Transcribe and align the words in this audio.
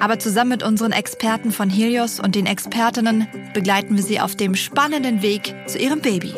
Aber 0.00 0.18
zusammen 0.18 0.50
mit 0.50 0.62
unseren 0.62 0.92
Experten 0.92 1.50
von 1.50 1.70
Helios 1.70 2.20
und 2.20 2.34
den 2.34 2.46
Expertinnen 2.46 3.26
begleiten 3.52 3.96
wir 3.96 4.02
sie 4.02 4.20
auf 4.20 4.36
dem 4.36 4.54
spannenden 4.54 5.22
Weg 5.22 5.54
zu 5.66 5.78
ihrem 5.78 6.00
Baby. 6.00 6.34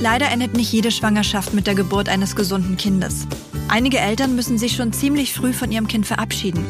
Leider 0.00 0.30
endet 0.30 0.54
nicht 0.54 0.72
jede 0.72 0.90
Schwangerschaft 0.90 1.54
mit 1.54 1.66
der 1.66 1.74
Geburt 1.74 2.08
eines 2.08 2.34
gesunden 2.34 2.76
Kindes. 2.76 3.26
Einige 3.68 3.98
Eltern 3.98 4.34
müssen 4.34 4.58
sich 4.58 4.74
schon 4.74 4.92
ziemlich 4.92 5.32
früh 5.32 5.52
von 5.52 5.70
ihrem 5.70 5.86
Kind 5.86 6.06
verabschieden. 6.06 6.66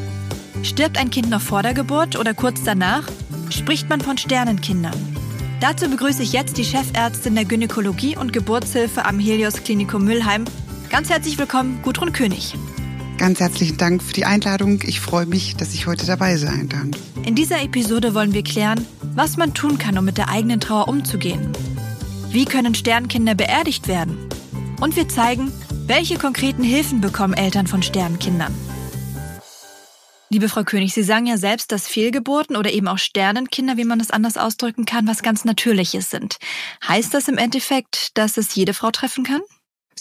Stirbt 0.62 0.98
ein 0.98 1.10
Kind 1.10 1.30
noch 1.30 1.40
vor 1.40 1.62
der 1.62 1.74
Geburt 1.74 2.18
oder 2.18 2.34
kurz 2.34 2.62
danach, 2.62 3.08
spricht 3.50 3.88
man 3.88 4.00
von 4.00 4.18
Sternenkindern. 4.18 4.94
Dazu 5.60 5.88
begrüße 5.88 6.22
ich 6.22 6.32
jetzt 6.32 6.58
die 6.58 6.64
Chefärztin 6.64 7.34
der 7.34 7.44
Gynäkologie 7.44 8.16
und 8.16 8.32
Geburtshilfe 8.32 9.04
am 9.04 9.18
Helios 9.18 9.62
Klinikum 9.62 10.04
Müllheim. 10.04 10.44
Ganz 10.90 11.08
herzlich 11.08 11.38
willkommen, 11.38 11.80
Gudrun 11.82 12.12
König. 12.12 12.54
Ganz 13.18 13.40
herzlichen 13.40 13.76
Dank 13.76 14.02
für 14.02 14.12
die 14.12 14.24
Einladung. 14.24 14.80
Ich 14.84 15.00
freue 15.00 15.26
mich, 15.26 15.56
dass 15.56 15.74
ich 15.74 15.86
heute 15.86 16.06
dabei 16.06 16.36
sein 16.36 16.68
darf. 16.68 17.00
In 17.24 17.34
dieser 17.34 17.62
Episode 17.62 18.14
wollen 18.14 18.32
wir 18.32 18.42
klären, 18.42 18.86
was 19.14 19.36
man 19.36 19.54
tun 19.54 19.78
kann, 19.78 19.96
um 19.96 20.04
mit 20.04 20.18
der 20.18 20.28
eigenen 20.28 20.60
Trauer 20.60 20.88
umzugehen. 20.88 21.52
Wie 22.30 22.44
können 22.44 22.74
Sternkinder 22.74 23.34
beerdigt 23.34 23.86
werden? 23.88 24.16
Und 24.80 24.96
wir 24.96 25.08
zeigen, 25.08 25.52
welche 25.86 26.16
konkreten 26.16 26.64
Hilfen 26.64 27.00
bekommen 27.00 27.34
Eltern 27.34 27.66
von 27.66 27.82
Sternkindern. 27.82 28.54
Liebe 30.32 30.48
Frau 30.48 30.64
König, 30.64 30.94
Sie 30.94 31.02
sagen 31.02 31.26
ja 31.26 31.36
selbst, 31.36 31.72
dass 31.72 31.86
Fehlgeburten 31.86 32.56
oder 32.56 32.72
eben 32.72 32.88
auch 32.88 32.96
Sternenkinder, 32.96 33.76
wie 33.76 33.84
man 33.84 34.00
es 34.00 34.10
anders 34.10 34.38
ausdrücken 34.38 34.86
kann, 34.86 35.06
was 35.06 35.22
ganz 35.22 35.44
Natürliches 35.44 36.08
sind. 36.08 36.38
Heißt 36.88 37.12
das 37.12 37.28
im 37.28 37.36
Endeffekt, 37.36 38.16
dass 38.16 38.38
es 38.38 38.54
jede 38.54 38.72
Frau 38.72 38.90
treffen 38.90 39.24
kann? 39.24 39.42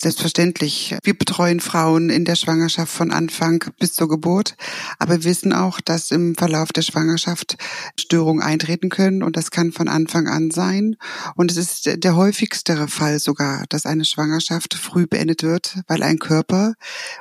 Selbstverständlich. 0.03 0.95
Wir 1.03 1.13
betreuen 1.13 1.59
Frauen 1.59 2.09
in 2.09 2.25
der 2.25 2.33
Schwangerschaft 2.33 2.91
von 2.91 3.11
Anfang 3.11 3.63
bis 3.77 3.93
zur 3.93 4.09
Geburt. 4.09 4.55
Aber 4.97 5.13
wir 5.13 5.23
wissen 5.25 5.53
auch, 5.53 5.79
dass 5.79 6.09
im 6.09 6.33
Verlauf 6.33 6.73
der 6.73 6.81
Schwangerschaft 6.81 7.55
Störungen 7.99 8.41
eintreten 8.41 8.89
können 8.89 9.21
und 9.21 9.37
das 9.37 9.51
kann 9.51 9.71
von 9.71 9.87
Anfang 9.87 10.27
an 10.27 10.49
sein. 10.49 10.95
Und 11.35 11.51
es 11.51 11.57
ist 11.57 12.03
der 12.03 12.15
häufigste 12.15 12.87
Fall 12.87 13.19
sogar, 13.19 13.65
dass 13.69 13.85
eine 13.85 14.03
Schwangerschaft 14.03 14.73
früh 14.73 15.05
beendet 15.05 15.43
wird, 15.43 15.77
weil 15.87 16.01
ein 16.01 16.17
Körper 16.17 16.73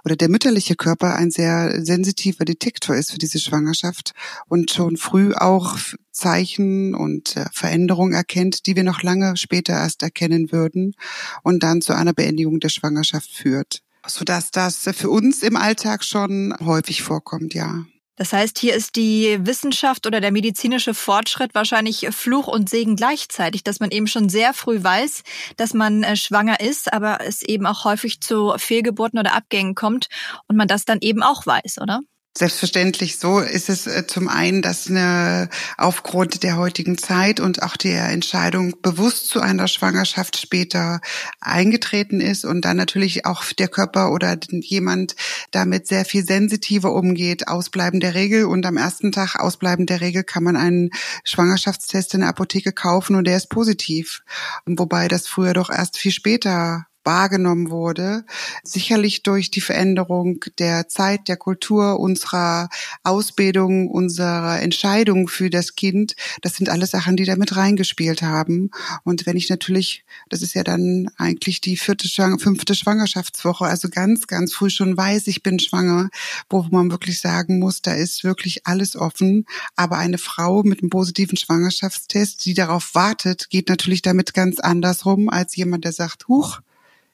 oder 0.06 0.16
der 0.16 0.30
mütterliche 0.30 0.74
Körper 0.74 1.16
ein 1.16 1.30
sehr 1.30 1.84
sensitiver 1.84 2.46
Detektor 2.46 2.96
ist 2.96 3.12
für 3.12 3.18
diese 3.18 3.40
Schwangerschaft 3.40 4.14
und 4.48 4.70
schon 4.70 4.96
früh 4.96 5.34
auch 5.34 5.76
Zeichen 6.20 6.94
und 6.94 7.36
äh, 7.36 7.46
Veränderungen 7.52 8.12
erkennt, 8.12 8.66
die 8.66 8.76
wir 8.76 8.84
noch 8.84 9.02
lange 9.02 9.36
später 9.36 9.72
erst 9.72 10.02
erkennen 10.02 10.52
würden 10.52 10.94
und 11.42 11.62
dann 11.62 11.80
zu 11.80 11.94
einer 11.94 12.12
Beendigung 12.12 12.60
der 12.60 12.68
Schwangerschaft 12.68 13.30
führt. 13.30 13.80
Sodass 14.06 14.50
das 14.50 14.88
für 14.94 15.10
uns 15.10 15.42
im 15.42 15.56
Alltag 15.56 16.04
schon 16.04 16.54
häufig 16.60 17.02
vorkommt, 17.02 17.54
ja. 17.54 17.84
Das 18.20 18.34
heißt, 18.34 18.58
hier 18.58 18.74
ist 18.74 18.96
die 18.96 19.38
Wissenschaft 19.46 20.06
oder 20.06 20.20
der 20.20 20.30
medizinische 20.30 20.92
Fortschritt 20.92 21.54
wahrscheinlich 21.54 22.06
Fluch 22.10 22.48
und 22.48 22.68
Segen 22.68 22.94
gleichzeitig, 22.94 23.64
dass 23.64 23.80
man 23.80 23.90
eben 23.90 24.06
schon 24.06 24.28
sehr 24.28 24.52
früh 24.52 24.82
weiß, 24.82 25.22
dass 25.56 25.72
man 25.72 26.02
äh, 26.02 26.16
schwanger 26.16 26.60
ist, 26.60 26.92
aber 26.92 27.20
es 27.26 27.40
eben 27.40 27.64
auch 27.64 27.86
häufig 27.86 28.20
zu 28.20 28.52
Fehlgeburten 28.58 29.18
oder 29.18 29.34
Abgängen 29.34 29.74
kommt 29.74 30.08
und 30.48 30.56
man 30.56 30.68
das 30.68 30.84
dann 30.84 30.98
eben 31.00 31.22
auch 31.22 31.46
weiß, 31.46 31.78
oder? 31.80 32.00
Selbstverständlich 32.38 33.18
so 33.18 33.40
ist 33.40 33.68
es 33.68 33.88
äh, 33.88 34.06
zum 34.06 34.28
einen, 34.28 34.62
dass 34.62 34.88
eine, 34.88 35.48
aufgrund 35.76 36.44
der 36.44 36.58
heutigen 36.58 36.96
Zeit 36.96 37.40
und 37.40 37.64
auch 37.64 37.76
der 37.76 38.08
Entscheidung 38.10 38.80
bewusst 38.82 39.26
zu 39.26 39.40
einer 39.40 39.66
Schwangerschaft 39.66 40.36
später 40.36 41.00
eingetreten 41.40 42.20
ist 42.20 42.44
und 42.44 42.64
dann 42.64 42.76
natürlich 42.76 43.26
auch 43.26 43.42
der 43.58 43.66
Körper 43.66 44.12
oder 44.12 44.38
jemand 44.48 45.16
damit 45.50 45.88
sehr 45.88 46.04
viel 46.04 46.24
sensitiver 46.24 46.94
umgeht, 46.94 47.48
Ausbleiben 47.48 47.98
der 47.98 48.14
Regel 48.14 48.44
und 48.44 48.64
am 48.64 48.76
ersten 48.76 49.10
Tag 49.10 49.34
Ausbleiben 49.40 49.86
der 49.86 50.00
Regel 50.00 50.22
kann 50.22 50.44
man 50.44 50.56
einen 50.56 50.90
Schwangerschaftstest 51.24 52.14
in 52.14 52.20
der 52.20 52.28
Apotheke 52.28 52.72
kaufen 52.72 53.16
und 53.16 53.24
der 53.24 53.38
ist 53.38 53.48
positiv. 53.48 54.22
Wobei 54.66 55.08
das 55.08 55.26
früher 55.26 55.52
doch 55.52 55.68
erst 55.68 55.98
viel 55.98 56.12
später 56.12 56.86
wahrgenommen 57.04 57.70
wurde. 57.70 58.24
Sicherlich 58.62 59.22
durch 59.22 59.50
die 59.50 59.60
Veränderung 59.60 60.44
der 60.58 60.88
Zeit, 60.88 61.28
der 61.28 61.36
Kultur, 61.36 61.98
unserer 61.98 62.68
Ausbildung, 63.02 63.88
unserer 63.88 64.60
Entscheidung 64.60 65.28
für 65.28 65.50
das 65.50 65.74
Kind. 65.74 66.14
Das 66.42 66.56
sind 66.56 66.68
alles 66.68 66.90
Sachen, 66.90 67.16
die 67.16 67.24
da 67.24 67.36
mit 67.36 67.56
reingespielt 67.56 68.22
haben. 68.22 68.70
Und 69.04 69.26
wenn 69.26 69.36
ich 69.36 69.48
natürlich, 69.48 70.04
das 70.28 70.42
ist 70.42 70.54
ja 70.54 70.64
dann 70.64 71.10
eigentlich 71.16 71.60
die 71.60 71.76
vierte, 71.76 72.08
fünfte 72.38 72.74
Schwangerschaftswoche, 72.74 73.64
also 73.64 73.88
ganz, 73.88 74.26
ganz 74.26 74.52
früh 74.52 74.70
schon 74.70 74.96
weiß, 74.96 75.26
ich 75.26 75.42
bin 75.42 75.58
schwanger, 75.58 76.10
wo 76.48 76.62
man 76.70 76.90
wirklich 76.90 77.20
sagen 77.20 77.58
muss, 77.58 77.82
da 77.82 77.92
ist 77.92 78.24
wirklich 78.24 78.66
alles 78.66 78.96
offen. 78.96 79.46
Aber 79.76 79.96
eine 79.98 80.18
Frau 80.18 80.62
mit 80.62 80.82
einem 80.82 80.90
positiven 80.90 81.36
Schwangerschaftstest, 81.36 82.44
die 82.44 82.54
darauf 82.54 82.94
wartet, 82.94 83.48
geht 83.50 83.68
natürlich 83.68 84.02
damit 84.02 84.34
ganz 84.34 84.60
anders 84.60 85.06
rum 85.06 85.28
als 85.28 85.56
jemand, 85.56 85.84
der 85.84 85.92
sagt, 85.92 86.28
huch, 86.28 86.60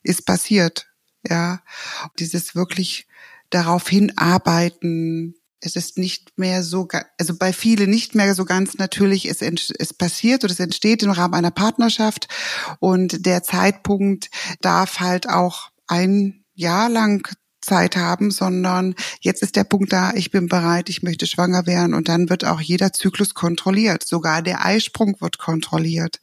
ist 0.07 0.27
passiert. 0.27 0.87
Ja, 1.29 1.61
dieses 2.19 2.55
wirklich 2.55 3.09
darauf 3.51 3.89
hinarbeiten. 3.89 5.35
Es 5.61 5.75
ist 5.75 5.99
nicht 5.99 6.39
mehr 6.39 6.63
so, 6.63 6.87
also 7.19 7.37
bei 7.37 7.53
vielen 7.53 7.91
nicht 7.91 8.15
mehr 8.15 8.35
so 8.35 8.45
ganz 8.45 8.75
natürlich. 8.75 9.27
Es, 9.27 9.43
es 9.43 9.95
passiert 9.95 10.45
oder 10.45 10.53
es 10.53 10.61
entsteht 10.61 11.03
im 11.03 11.11
Rahmen 11.11 11.35
einer 11.35 11.51
Partnerschaft 11.51 12.29
und 12.79 13.27
der 13.27 13.43
Zeitpunkt 13.43 14.31
darf 14.61 15.01
halt 15.01 15.29
auch 15.29 15.71
ein 15.87 16.45
Jahr 16.55 16.89
lang 16.89 17.29
Zeit 17.67 17.97
haben, 17.97 18.31
sondern 18.31 18.95
jetzt 19.21 19.43
ist 19.43 19.57
der 19.57 19.65
Punkt 19.65 19.93
da, 19.93 20.13
ich 20.15 20.31
bin 20.31 20.47
bereit, 20.47 20.89
ich 20.89 21.03
möchte 21.03 21.27
schwanger 21.27 21.67
werden 21.67 21.93
und 21.93 22.09
dann 22.09 22.31
wird 22.31 22.45
auch 22.45 22.61
jeder 22.61 22.93
Zyklus 22.93 23.35
kontrolliert. 23.35 24.07
Sogar 24.07 24.41
der 24.41 24.65
Eisprung 24.65 25.21
wird 25.21 25.39
kontrolliert. 25.39 26.21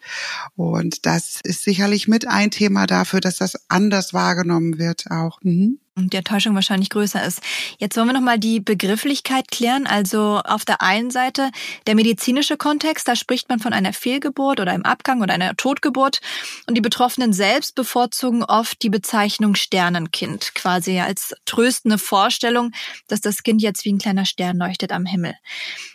Und 0.55 1.05
das 1.05 1.39
ist 1.43 1.63
sicherlich 1.63 2.07
mit 2.07 2.27
ein 2.27 2.49
Thema 2.49 2.87
dafür, 2.87 3.19
dass 3.19 3.37
das 3.37 3.69
anders 3.69 4.13
wahrgenommen 4.13 4.79
wird 4.79 5.11
auch. 5.11 5.39
Mhm 5.43 5.79
und 5.95 6.13
die 6.13 6.17
Enttäuschung 6.17 6.55
wahrscheinlich 6.55 6.89
größer 6.89 7.23
ist. 7.23 7.41
Jetzt 7.77 7.95
wollen 7.97 8.07
wir 8.07 8.13
nochmal 8.13 8.39
die 8.39 8.59
Begrifflichkeit 8.59 9.51
klären. 9.51 9.85
Also 9.85 10.41
auf 10.43 10.65
der 10.65 10.81
einen 10.81 11.11
Seite 11.11 11.51
der 11.85 11.95
medizinische 11.95 12.57
Kontext, 12.57 13.07
da 13.07 13.15
spricht 13.15 13.49
man 13.49 13.59
von 13.59 13.73
einer 13.73 13.93
Fehlgeburt 13.93 14.59
oder 14.59 14.71
einem 14.71 14.83
Abgang 14.83 15.21
oder 15.21 15.33
einer 15.33 15.55
Totgeburt. 15.55 16.19
Und 16.67 16.75
die 16.75 16.81
Betroffenen 16.81 17.31
selbst 17.33 17.75
bevorzugen 17.75 18.43
oft 18.43 18.81
die 18.81 18.89
Bezeichnung 18.89 19.55
Sternenkind, 19.55 20.55
quasi 20.55 20.99
als 20.99 21.35
tröstende 21.45 21.97
Vorstellung, 21.97 22.71
dass 23.07 23.21
das 23.21 23.43
Kind 23.43 23.61
jetzt 23.61 23.85
wie 23.85 23.93
ein 23.93 23.99
kleiner 23.99 24.25
Stern 24.25 24.57
leuchtet 24.57 24.91
am 24.91 25.05
Himmel. 25.05 25.35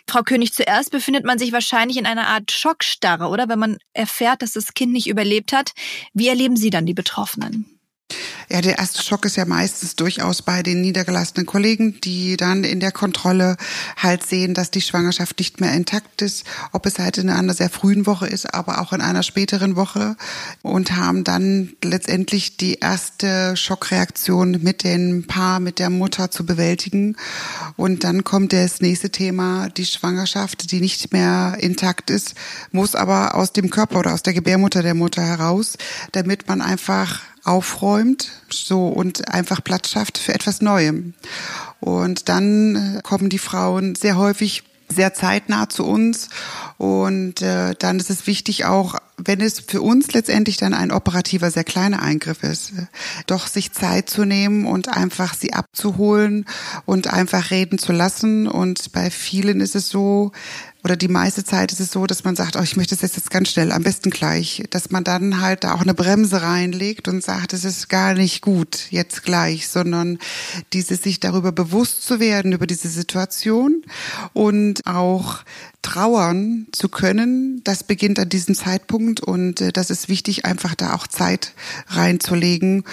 Frau 0.07 0.21
König, 0.21 0.53
zuerst 0.53 0.91
befindet 0.91 1.25
man 1.25 1.39
sich 1.39 1.51
wahrscheinlich 1.51 1.97
in 1.97 2.05
einer 2.05 2.27
Art 2.27 2.51
Schockstarre, 2.51 3.27
oder? 3.27 3.49
Wenn 3.49 3.59
man 3.59 3.77
erfährt, 3.93 4.41
dass 4.41 4.53
das 4.53 4.73
Kind 4.73 4.93
nicht 4.93 5.07
überlebt 5.07 5.51
hat. 5.51 5.73
Wie 6.13 6.29
erleben 6.29 6.55
Sie 6.55 6.69
dann 6.69 6.85
die 6.85 6.93
Betroffenen? 6.93 7.78
Ja, 8.51 8.61
der 8.61 8.79
erste 8.79 9.03
Schock 9.03 9.25
ist 9.25 9.37
ja 9.37 9.45
meistens 9.45 9.95
durchaus 9.95 10.41
bei 10.41 10.63
den 10.63 10.81
niedergelassenen 10.81 11.45
Kollegen, 11.45 12.01
die 12.01 12.35
dann 12.35 12.63
in 12.63 12.79
der 12.79 12.91
Kontrolle 12.91 13.57
halt 13.95 14.25
sehen, 14.25 14.55
dass 14.55 14.71
die 14.71 14.81
Schwangerschaft 14.81 15.37
nicht 15.37 15.61
mehr 15.61 15.71
intakt 15.73 16.23
ist, 16.23 16.45
ob 16.71 16.87
es 16.87 16.97
halt 16.97 17.19
in 17.19 17.29
einer 17.29 17.53
sehr 17.53 17.69
frühen 17.69 18.07
Woche 18.07 18.25
ist, 18.25 18.51
aber 18.51 18.81
auch 18.81 18.91
in 18.91 19.01
einer 19.01 19.21
späteren 19.21 19.75
Woche 19.75 20.15
und 20.63 20.95
haben 20.95 21.23
dann 21.23 21.73
letztendlich 21.83 22.57
die 22.57 22.79
erste 22.79 23.55
Schockreaktion 23.55 24.57
mit 24.63 24.83
dem 24.83 25.27
Paar, 25.27 25.59
mit 25.59 25.77
der 25.77 25.91
Mutter 25.91 26.31
zu 26.31 26.43
bewältigen. 26.43 27.17
Und 27.77 28.03
dann 28.03 28.23
kommt 28.23 28.51
das 28.51 28.81
nächste 28.81 29.11
Thema, 29.11 29.69
die 29.69 29.85
Schwangerschaft, 29.85 30.71
die 30.71 30.81
nicht 30.81 31.13
mehr 31.13 31.57
intakt 31.59 32.09
ist, 32.09 32.33
muss 32.71 32.95
aber 32.95 33.35
aus 33.35 33.53
dem 33.53 33.69
Körper 33.69 33.99
oder 33.99 34.13
aus 34.15 34.23
der 34.23 34.33
Gebärmutter 34.33 34.81
der 34.81 34.95
Mutter 34.95 35.21
heraus, 35.21 35.77
damit 36.13 36.47
man 36.47 36.61
einfach 36.61 37.21
aufräumt 37.43 38.31
so 38.49 38.87
und 38.87 39.29
einfach 39.29 39.63
Platz 39.63 39.89
schafft 39.89 40.17
für 40.17 40.33
etwas 40.33 40.61
Neuem. 40.61 41.13
Und 41.79 42.29
dann 42.29 42.97
äh, 42.97 43.01
kommen 43.01 43.29
die 43.29 43.39
Frauen 43.39 43.95
sehr 43.95 44.17
häufig 44.17 44.63
sehr 44.91 45.13
zeitnah 45.13 45.69
zu 45.69 45.85
uns 45.85 46.29
und 46.77 47.43
äh, 47.43 47.75
dann 47.77 47.99
ist 47.99 48.09
es 48.09 48.25
wichtig 48.25 48.65
auch 48.65 48.95
wenn 49.25 49.41
es 49.41 49.59
für 49.59 49.81
uns 49.81 50.13
letztendlich 50.13 50.57
dann 50.57 50.73
ein 50.73 50.91
operativer, 50.91 51.51
sehr 51.51 51.63
kleiner 51.63 52.01
Eingriff 52.01 52.43
ist, 52.43 52.73
doch 53.27 53.47
sich 53.47 53.71
Zeit 53.73 54.09
zu 54.09 54.25
nehmen 54.25 54.65
und 54.65 54.89
einfach 54.89 55.33
sie 55.33 55.53
abzuholen 55.53 56.45
und 56.85 57.07
einfach 57.07 57.51
reden 57.51 57.77
zu 57.77 57.91
lassen. 57.91 58.47
Und 58.47 58.91
bei 58.91 59.09
vielen 59.09 59.61
ist 59.61 59.75
es 59.75 59.89
so, 59.89 60.31
oder 60.83 60.95
die 60.95 61.09
meiste 61.09 61.43
Zeit 61.43 61.71
ist 61.73 61.81
es 61.81 61.91
so, 61.91 62.05
dass 62.07 62.23
man 62.23 62.35
sagt, 62.35 62.55
oh, 62.55 62.61
ich 62.61 62.77
möchte 62.77 62.95
es 62.95 63.01
jetzt 63.01 63.29
ganz 63.29 63.49
schnell, 63.49 63.71
am 63.71 63.83
besten 63.83 64.11
gleich, 64.11 64.63
dass 64.69 64.91
man 64.91 65.03
dann 65.03 65.41
halt 65.41 65.63
da 65.65 65.73
auch 65.73 65.81
eine 65.81 65.93
Bremse 65.93 66.41
reinlegt 66.41 67.07
und 67.09 67.21
sagt, 67.23 67.51
es 67.53 67.65
ist 67.65 67.89
gar 67.89 68.13
nicht 68.13 68.41
gut 68.41 68.87
jetzt 68.89 69.23
gleich, 69.23 69.67
sondern 69.67 70.19
dieses 70.71 71.03
sich 71.03 71.19
darüber 71.19 71.51
bewusst 71.51 72.03
zu 72.03 72.19
werden 72.19 72.53
über 72.53 72.65
diese 72.65 72.87
Situation 72.87 73.83
und 74.33 74.87
auch 74.87 75.39
trauern 75.81 76.67
zu 76.71 76.89
können, 76.89 77.61
das 77.63 77.83
beginnt 77.83 78.19
an 78.19 78.29
diesem 78.29 78.53
Zeitpunkt 78.53 79.21
und 79.21 79.61
äh, 79.61 79.71
das 79.71 79.89
ist 79.89 80.09
wichtig, 80.09 80.45
einfach 80.45 80.75
da 80.75 80.93
auch 80.93 81.07
Zeit 81.07 81.53
reinzulegen, 81.87 82.83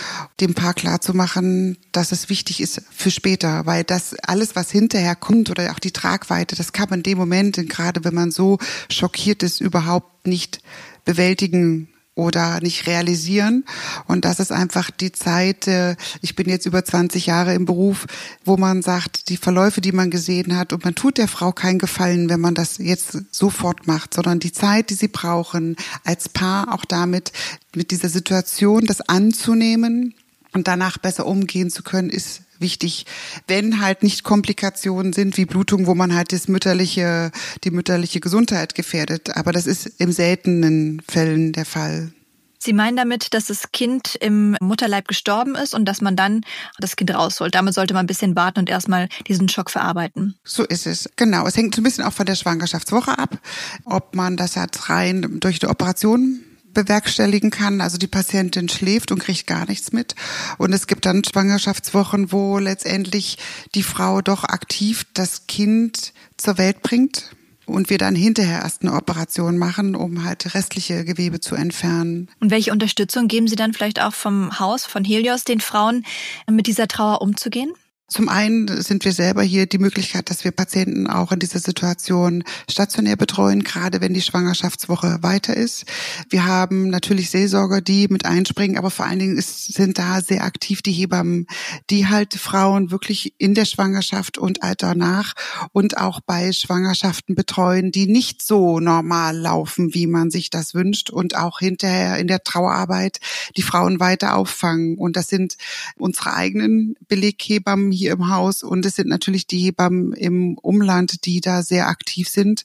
dem 0.41 0.55
Paar 0.55 0.75
klarzumachen, 0.75 1.79
dass 1.93 2.13
es 2.13 2.29
wichtig 2.29 2.61
ist 2.61 2.83
für 2.91 3.11
später, 3.11 3.67
weil 3.67 3.85
das 3.85 4.15
alles, 4.23 4.55
was 4.55 4.71
hinterher 4.71 5.17
kommt 5.17 5.51
oder 5.51 5.73
auch 5.73 5.79
die 5.81 5.93
Tragweite, 5.93 6.55
das 6.55 6.73
kann 6.73 6.89
man 6.89 7.01
in 7.01 7.05
dem 7.05 7.19
Moment, 7.19 7.57
gerade 7.69 8.05
wenn 8.05 8.15
man 8.15 8.31
so 8.31 8.59
schockiert 8.89 9.43
ist, 9.43 9.61
überhaupt 9.61 10.27
nicht 10.27 10.61
bewältigen 11.05 11.89
oder 12.17 12.61
nicht 12.61 12.87
realisieren. 12.87 13.65
Und 14.07 14.25
das 14.25 14.41
ist 14.41 14.51
einfach 14.51 14.91
die 14.91 15.13
Zeit, 15.13 15.69
äh, 15.69 15.97
ich 16.23 16.35
bin 16.35 16.49
jetzt 16.49 16.67
über 16.67 16.85
20 16.85 17.27
Jahre 17.27 17.55
im 17.55 17.67
Beruf, 17.67 18.07
wo 18.45 18.57
man 18.57 18.83
sagt, 18.83 19.29
die 19.29 19.37
Verläufe, 19.37 19.81
die 19.81 19.93
man 19.93 20.11
gesehen 20.11 20.57
hat, 20.57 20.73
und 20.73 20.85
man 20.85 20.95
tut 20.95 21.19
der 21.19 21.29
Frau 21.29 21.53
keinen 21.53 21.79
Gefallen, 21.79 22.29
wenn 22.29 22.41
man 22.41 22.55
das 22.55 22.79
jetzt 22.79 23.19
sofort 23.31 23.87
macht, 23.87 24.15
sondern 24.15 24.41
die 24.41 24.51
Zeit, 24.51 24.91
die 24.91 24.95
sie 24.95 25.09
brauchen, 25.09 25.77
als 26.05 26.29
Paar 26.31 26.73
auch 26.75 26.87
damit, 26.87 27.33
mit 27.75 27.91
dieser 27.91 28.09
Situation 28.09 28.87
das 28.87 29.03
anzunehmen 29.03 30.15
und 30.53 30.67
danach 30.67 30.97
besser 30.97 31.27
umgehen 31.27 31.71
zu 31.71 31.83
können, 31.83 32.09
ist 32.09 32.46
wichtig, 32.61 33.07
wenn 33.47 33.81
halt 33.81 34.03
nicht 34.03 34.25
Komplikationen 34.25 35.13
sind 35.13 35.37
wie 35.37 35.47
Blutung, 35.47 35.87
wo 35.87 35.95
man 35.95 36.15
halt 36.15 36.33
das 36.33 36.49
mütterliche, 36.49 37.31
die 37.65 37.71
mütterliche 37.71 38.21
Gesundheit 38.21 38.75
gefährdet. 38.75 39.37
Aber 39.37 39.53
das 39.53 39.67
ist 39.67 39.87
im 39.99 40.13
seltenen 40.13 41.03
Fällen 41.09 41.53
der 41.53 41.65
Fall. 41.65 42.13
Sie 42.59 42.73
meinen 42.73 42.97
damit, 42.97 43.33
dass 43.33 43.47
das 43.47 43.71
Kind 43.71 44.17
im 44.17 44.57
Mutterleib 44.61 45.07
gestorben 45.07 45.55
ist 45.55 45.73
und 45.73 45.85
dass 45.85 46.01
man 46.01 46.17
dann 46.17 46.41
das 46.79 46.97
Kind 46.97 47.15
rausholt. 47.15 47.55
Damit 47.55 47.75
sollte 47.75 47.95
man 47.95 48.05
ein 48.05 48.09
bisschen 48.09 48.35
warten 48.35 48.59
und 48.59 48.69
erstmal 48.69 49.09
diesen 49.29 49.49
Schock 49.49 49.71
verarbeiten. 49.71 50.35
So 50.43 50.65
ist 50.65 50.87
es. 50.87 51.09
Genau. 51.15 51.47
Es 51.47 51.57
hängt 51.57 51.77
so 51.77 51.81
ein 51.81 51.85
bisschen 51.85 52.05
auch 52.05 52.13
von 52.13 52.27
der 52.27 52.35
Schwangerschaftswoche 52.35 53.19
ab, 53.19 53.39
ob 53.85 54.17
man 54.17 54.37
das 54.37 54.57
halt 54.57 54.89
rein 54.91 55.39
durch 55.39 55.61
die 55.61 55.67
Operation 55.67 56.41
bewerkstelligen 56.77 57.51
kann. 57.51 57.81
Also 57.81 57.99
die 57.99 58.07
Patientin 58.07 58.69
schläft 58.69 59.11
und 59.11 59.19
kriegt 59.19 59.47
gar 59.47 59.67
nichts 59.67 59.93
mit. 59.93 60.15
Und 60.59 60.73
es 60.73 60.87
gibt 60.87 61.07
dann 61.07 61.25
Schwangerschaftswochen, 61.25 62.31
wo 62.31 62.59
letztendlich 62.59 63.39
die 63.75 63.83
Frau 63.83 64.21
doch 64.21 64.45
aktiv 64.45 65.07
das 65.15 65.47
Kind 65.49 66.13
zur 66.37 66.59
Welt 66.59 66.83
bringt 66.83 67.31
und 67.65 67.91
wir 67.91 67.99
dann 67.99 68.15
hinterher 68.15 68.61
erst 68.63 68.83
eine 68.83 68.93
Operation 68.93 69.59
machen, 69.59 69.97
um 69.97 70.23
halt 70.25 70.55
restliche 70.55 71.05
Gewebe 71.05 71.41
zu 71.41 71.57
entfernen. 71.57 72.29
Und 72.41 72.51
welche 72.51 72.73
Unterstützung 72.73 73.27
geben 73.27 73.49
Sie 73.49 73.57
dann 73.57 73.73
vielleicht 73.73 74.01
auch 74.01 74.15
vom 74.15 74.61
Haus, 74.61 74.85
von 74.85 75.05
Helios, 75.05 75.45
den 75.45 75.61
Frauen, 75.61 76.05
mit 76.49 76.67
dieser 76.67 76.87
Trauer 76.87 77.23
umzugehen? 77.23 77.73
Zum 78.09 78.29
einen 78.29 78.69
sind 78.83 79.05
wir 79.05 79.13
selber 79.13 79.43
hier 79.43 79.67
die 79.67 79.79
Möglichkeit, 79.79 80.31
dass 80.31 80.45
wir 80.45 80.53
Patienten 80.53 81.09
auch 81.09 81.33
in 81.33 81.41
dieser 81.41 81.59
Situation 81.59 82.45
stationär 82.71 83.17
betreuen, 83.17 83.65
gerade 83.65 84.01
wenn 84.01 84.15
die 84.15 84.23
Schwangerschaftswoche 84.23 85.19
weiter 85.23 85.57
ist. 85.57 85.87
Wir 86.31 86.47
haben 86.47 86.89
natürlich 86.89 87.31
Seelsorger, 87.31 87.81
die 87.81 88.07
mit 88.09 88.25
einspringen, 88.25 88.79
aber 88.79 88.93
vor 88.93 89.07
allen 89.07 89.19
Dingen 89.19 89.37
ist, 89.37 89.75
sind 89.75 89.99
da 89.99 90.21
sehr 90.21 90.45
aktiv 90.45 90.83
die 90.83 90.93
Hebammen, 90.93 91.49
die 91.91 92.07
halt 92.07 92.35
Frauen 92.35 92.93
wirklich 92.93 93.35
in 93.39 93.55
der 93.55 93.65
Schwangerschaft 93.65 94.39
und 94.39 94.61
danach 94.79 95.35
und 95.73 95.99
auch 95.99 96.21
bei 96.21 96.53
Schwangerschaften 96.53 97.35
betreuen, 97.35 97.91
die 97.91 98.07
nicht 98.07 98.41
so 98.41 98.79
normal 98.79 99.37
laufen, 99.37 99.95
wie 99.95 100.07
man 100.07 100.31
sich 100.31 100.51
das 100.51 100.75
wünscht 100.75 101.11
und 101.11 101.37
auch 101.37 101.59
hinterher 101.59 102.19
in 102.19 102.29
der 102.29 102.45
Trauerarbeit 102.45 103.19
die 103.57 103.63
Frauen 103.63 103.99
weiter 103.99 104.37
auffangen. 104.37 104.97
Und 104.97 105.17
das 105.17 105.27
sind 105.27 105.57
unsere 105.97 106.35
eigenen 106.35 106.95
Beleghebammen 107.09 107.96
hier 107.97 108.13
im 108.13 108.31
Haus 108.31 108.63
und 108.63 108.87
es 108.87 108.95
sind 108.95 109.09
natürlich 109.09 109.47
die 109.47 109.59
Hebammen 109.59 110.13
im 110.13 110.59
Umland, 110.59 111.25
die 111.25 111.41
da 111.41 111.63
sehr 111.63 111.89
aktiv 111.89 112.29
sind 112.29 112.65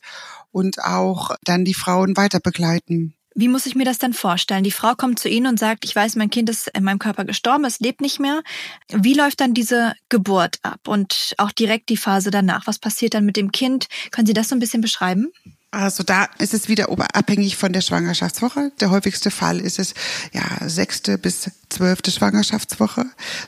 und 0.52 0.84
auch 0.84 1.36
dann 1.44 1.66
die 1.66 1.74
Frauen 1.74 2.18
weiter 2.18 2.40
begleiten. 2.40 3.16
Wie 3.34 3.48
muss 3.48 3.66
ich 3.66 3.76
mir 3.76 3.86
das 3.86 3.98
dann 3.98 4.14
vorstellen? 4.14 4.66
Die 4.66 4.72
Frau 4.72 4.94
kommt 4.94 5.18
zu 5.18 5.30
Ihnen 5.30 5.48
und 5.48 5.58
sagt, 5.58 5.86
ich 5.86 5.96
weiß, 5.96 6.18
mein 6.18 6.30
Kind 6.30 6.50
ist 6.50 6.68
in 6.68 6.84
meinem 6.84 7.00
Körper 7.00 7.24
gestorben, 7.24 7.64
es 7.64 7.80
lebt 7.80 8.02
nicht 8.02 8.20
mehr. 8.20 8.42
Wie 8.90 9.14
läuft 9.14 9.40
dann 9.40 9.54
diese 9.54 9.94
Geburt 10.10 10.58
ab 10.64 10.88
und 10.88 11.34
auch 11.38 11.52
direkt 11.52 11.88
die 11.88 11.98
Phase 11.98 12.30
danach? 12.30 12.68
Was 12.68 12.78
passiert 12.78 13.14
dann 13.14 13.26
mit 13.26 13.38
dem 13.38 13.54
Kind? 13.54 13.88
Können 14.12 14.28
Sie 14.28 14.34
das 14.34 14.50
so 14.50 14.56
ein 14.56 14.60
bisschen 14.60 14.82
beschreiben? 14.82 15.32
Also 15.72 16.04
da 16.04 16.28
ist 16.38 16.54
es 16.54 16.68
wieder 16.68 16.90
abhängig 17.14 17.56
von 17.56 17.72
der 17.72 17.80
Schwangerschaftswoche. 17.80 18.74
Der 18.82 18.92
häufigste 18.92 19.32
Fall 19.32 19.62
ist 19.62 19.80
es 19.80 19.94
ja 20.34 20.44
sechste 20.68 21.18
bis 21.18 21.50
zwölfte 21.70 22.12
Schwangerschaftswoche. 22.12 23.06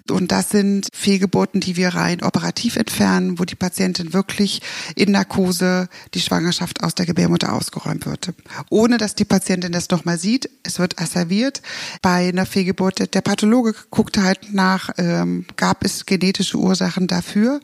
Und 0.10 0.32
das 0.32 0.50
sind 0.50 0.88
Fehlgeburten, 0.94 1.60
die 1.60 1.76
wir 1.76 1.90
rein 1.90 2.24
operativ 2.24 2.78
entfernen, 2.78 3.40
wo 3.40 3.44
die 3.44 3.56
Patientin 3.56 4.14
wirklich 4.14 4.62
in 4.96 5.12
Narkose 5.12 5.90
die 6.14 6.22
Schwangerschaft 6.22 6.82
aus 6.82 6.96
der 6.96 7.06
Gebärmutter 7.06 7.52
ausgeräumt 7.52 8.06
wird. 8.06 8.34
Ohne 8.70 8.98
dass 8.98 9.16
die 9.16 9.26
Patientin 9.26 9.74
das 9.74 9.90
nochmal 9.90 10.18
sieht. 10.18 10.50
Es 10.64 10.80
wird 10.80 11.00
asserviert. 11.02 11.62
Bei 12.02 12.30
einer 12.30 12.46
Fehlgeburt, 12.46 13.14
der 13.14 13.22
Pathologe 13.22 13.76
guckt 13.90 14.18
halt 14.18 14.54
nach, 14.54 14.92
ähm, 14.98 15.46
gab 15.58 15.84
es 15.84 16.06
genetische 16.06 16.58
Ursachen 16.58 17.08
dafür. 17.08 17.60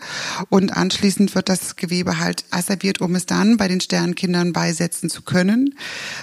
Und 0.50 0.76
anschließend 0.76 1.34
wird 1.34 1.48
das 1.48 1.78
Gewebe 1.78 2.20
halt 2.20 2.44
asserviert, 2.52 3.00
um 3.00 3.16
es 3.16 3.26
dann 3.26 3.56
bei 3.56 3.70
den 3.70 3.80
Sternkindern 3.80 4.49
Kindern 4.50 4.54
beisetzen 4.54 5.10
zu 5.10 5.22
können. 5.22 5.76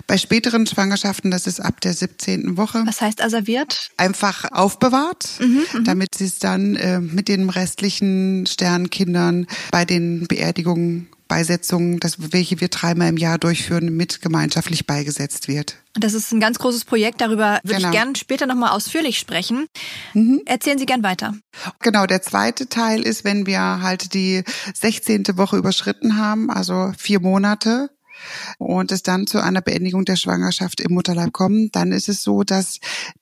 Bei 0.07 0.19
späteren 0.19 0.67
Schwangerschaften, 0.67 1.31
das 1.31 1.47
ist 1.47 1.61
ab 1.61 1.81
der 1.81 1.95
17. 1.95 2.57
Woche. 2.57 2.83
Was 2.87 3.01
heißt 3.01 3.23
asserviert? 3.23 3.91
Einfach 3.97 4.45
aufbewahrt, 4.53 5.29
mhm, 5.41 5.65
mhm, 5.73 5.85
damit 5.85 6.15
sie 6.15 6.27
es 6.27 6.39
dann 6.39 6.77
äh, 6.77 7.01
mit 7.01 7.29
den 7.29 7.49
restlichen 7.51 8.47
Sternkindern 8.47 9.47
bei 9.71 9.85
den 9.85 10.27
Beerdigungen 10.27 11.09
Beisetzungen, 11.29 11.99
das, 11.99 12.33
welche 12.33 12.61
wir 12.61 12.69
dreimal 12.69 13.09
im 13.09 13.17
Jahr 13.17 13.39
durchführen, 13.39 13.97
mit 13.97 14.23
gemeinschaftlich 14.23 14.87
beigesetzt 14.87 15.49
wird. 15.49 15.77
Das 15.95 16.15
ist 16.15 16.33
ein 16.33 16.41
ganz 16.41 16.59
großes 16.59 16.85
Projekt, 16.85 17.21
darüber 17.21 17.59
würde 17.65 17.79
genau. 17.79 17.89
ich 17.89 17.95
gerne 17.95 18.17
später 18.17 18.47
nochmal 18.47 18.71
ausführlich 18.71 19.19
sprechen. 19.19 19.67
Mhm. 20.15 20.43
Erzählen 20.45 20.79
Sie 20.79 20.87
gern 20.87 21.03
weiter. 21.03 21.35
Genau, 21.81 22.07
der 22.07 22.23
zweite 22.23 22.69
Teil 22.69 23.03
ist, 23.03 23.25
wenn 23.25 23.47
wir 23.47 23.81
halt 23.83 24.15
die 24.15 24.45
16. 24.75 25.25
Woche 25.37 25.57
überschritten 25.57 26.17
haben, 26.17 26.51
also 26.51 26.93
vier 26.99 27.21
Monate, 27.21 27.91
und 28.59 28.93
es 28.93 29.03
dann 29.03 29.27
zu 29.27 29.43
einer 29.43 29.63
Beendigung 29.63 30.05
der 30.05 30.17
Schwangerschaft 30.17 30.81
im 30.81 30.95
Mutterleib 30.95 31.33
kommt, 31.33 31.75
dann 31.77 31.93
ist 31.93 32.09
es 32.09 32.23
so, 32.23 32.43
dass 32.43 32.79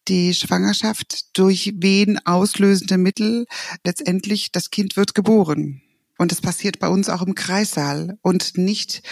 die 0.09 0.35
Schwangerschaft 0.35 1.37
durch 1.39 1.75
wen 1.77 2.19
auslösende 2.25 2.99
Mittel 2.99 3.47
letztendlich 3.85 4.53
das 4.53 4.71
Kind 4.71 4.97
wird 4.97 5.15
geboren. 5.15 5.83
Und 6.17 6.31
es 6.31 6.41
passiert 6.41 6.79
bei 6.79 6.89
uns 6.89 7.09
auch 7.09 7.23
im 7.23 7.35
Kreissaal 7.35 8.17
und 8.23 8.57
nicht, 8.57 9.03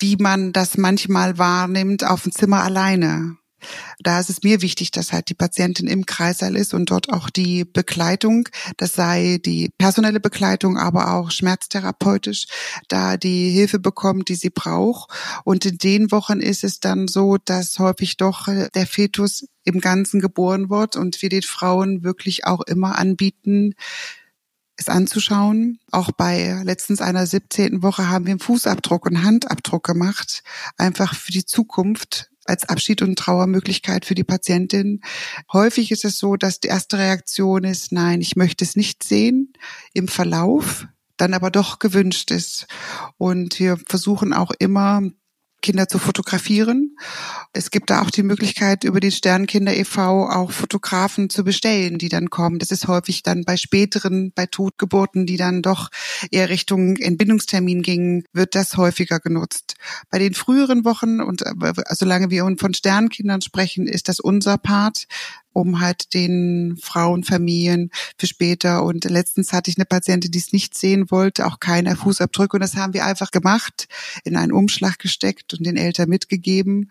wie 0.00 0.16
man 0.16 0.52
das 0.52 0.76
manchmal 0.76 1.38
wahrnimmt, 1.38 2.04
auf 2.04 2.24
dem 2.24 2.32
Zimmer 2.32 2.62
alleine. 2.62 3.36
Da 4.00 4.20
ist 4.20 4.30
es 4.30 4.42
mir 4.42 4.62
wichtig, 4.62 4.90
dass 4.90 5.12
halt 5.12 5.28
die 5.28 5.34
Patientin 5.34 5.86
im 5.86 6.06
Kreißsaal 6.06 6.56
ist 6.56 6.74
und 6.74 6.90
dort 6.90 7.12
auch 7.12 7.30
die 7.30 7.64
Begleitung, 7.64 8.48
das 8.76 8.92
sei 8.92 9.38
die 9.44 9.70
personelle 9.78 10.20
Begleitung, 10.20 10.78
aber 10.78 11.14
auch 11.14 11.30
schmerztherapeutisch, 11.30 12.46
da 12.88 13.16
die 13.16 13.50
Hilfe 13.50 13.78
bekommt, 13.78 14.28
die 14.28 14.34
sie 14.34 14.50
braucht. 14.50 15.10
Und 15.44 15.64
in 15.66 15.78
den 15.78 16.10
Wochen 16.12 16.40
ist 16.40 16.64
es 16.64 16.80
dann 16.80 17.08
so, 17.08 17.36
dass 17.44 17.78
häufig 17.78 18.16
doch 18.16 18.48
der 18.74 18.86
Fetus 18.86 19.46
im 19.64 19.80
Ganzen 19.80 20.20
geboren 20.20 20.70
wird 20.70 20.96
und 20.96 21.20
wir 21.20 21.28
den 21.28 21.42
Frauen 21.42 22.02
wirklich 22.02 22.46
auch 22.46 22.62
immer 22.62 22.98
anbieten, 22.98 23.74
es 24.78 24.88
anzuschauen. 24.88 25.80
Auch 25.90 26.12
bei 26.12 26.62
letztens 26.64 27.02
einer 27.02 27.26
17. 27.26 27.82
Woche 27.82 28.08
haben 28.08 28.26
wir 28.26 28.30
einen 28.30 28.40
Fußabdruck 28.40 29.06
und 29.06 29.22
Handabdruck 29.24 29.84
gemacht, 29.84 30.42
einfach 30.76 31.14
für 31.14 31.32
die 31.32 31.44
Zukunft, 31.44 32.30
als 32.48 32.68
Abschied 32.68 33.02
und 33.02 33.18
Trauermöglichkeit 33.18 34.04
für 34.04 34.14
die 34.14 34.24
Patientin. 34.24 35.00
Häufig 35.52 35.90
ist 35.90 36.04
es 36.04 36.18
so, 36.18 36.36
dass 36.36 36.60
die 36.60 36.68
erste 36.68 36.98
Reaktion 36.98 37.64
ist, 37.64 37.92
nein, 37.92 38.20
ich 38.20 38.36
möchte 38.36 38.64
es 38.64 38.76
nicht 38.76 39.04
sehen 39.04 39.52
im 39.92 40.08
Verlauf, 40.08 40.86
dann 41.16 41.34
aber 41.34 41.50
doch 41.50 41.78
gewünscht 41.78 42.30
ist. 42.30 42.66
Und 43.18 43.58
wir 43.58 43.76
versuchen 43.86 44.32
auch 44.32 44.52
immer, 44.58 45.02
Kinder 45.60 45.88
zu 45.88 45.98
fotografieren. 45.98 46.96
Es 47.52 47.70
gibt 47.70 47.90
da 47.90 48.02
auch 48.02 48.10
die 48.10 48.22
Möglichkeit, 48.22 48.84
über 48.84 49.00
den 49.00 49.10
Sternkinder 49.10 49.76
e.V. 49.76 50.28
auch 50.28 50.52
Fotografen 50.52 51.30
zu 51.30 51.44
bestellen, 51.44 51.98
die 51.98 52.08
dann 52.08 52.30
kommen. 52.30 52.58
Das 52.58 52.70
ist 52.70 52.86
häufig 52.86 53.22
dann 53.22 53.44
bei 53.44 53.56
späteren, 53.56 54.32
bei 54.34 54.46
Totgeburten, 54.46 55.26
die 55.26 55.36
dann 55.36 55.62
doch 55.62 55.88
eher 56.30 56.48
Richtung 56.48 56.96
Entbindungstermin 56.96 57.82
gingen, 57.82 58.24
wird 58.32 58.54
das 58.54 58.76
häufiger 58.76 59.20
genutzt. 59.20 59.74
Bei 60.10 60.18
den 60.18 60.34
früheren 60.34 60.84
Wochen 60.84 61.20
und 61.20 61.42
äh, 61.42 61.72
solange 61.90 62.30
wir 62.30 62.48
von 62.58 62.74
Sternkindern 62.74 63.42
sprechen, 63.42 63.86
ist 63.86 64.08
das 64.08 64.20
unser 64.20 64.58
Part 64.58 65.06
um 65.52 65.80
halt 65.80 66.14
den 66.14 66.76
Frauen, 66.80 67.24
Familien 67.24 67.90
für 68.18 68.26
später. 68.26 68.84
Und 68.84 69.04
letztens 69.04 69.52
hatte 69.52 69.70
ich 69.70 69.78
eine 69.78 69.86
Patientin, 69.86 70.30
die 70.30 70.38
es 70.38 70.52
nicht 70.52 70.76
sehen 70.76 71.10
wollte, 71.10 71.46
auch 71.46 71.60
keine 71.60 71.96
Fußabdrücke. 71.96 72.56
Und 72.56 72.62
das 72.62 72.76
haben 72.76 72.94
wir 72.94 73.04
einfach 73.04 73.30
gemacht, 73.30 73.88
in 74.24 74.36
einen 74.36 74.52
Umschlag 74.52 74.98
gesteckt 74.98 75.54
und 75.54 75.66
den 75.66 75.76
Eltern 75.76 76.08
mitgegeben 76.08 76.90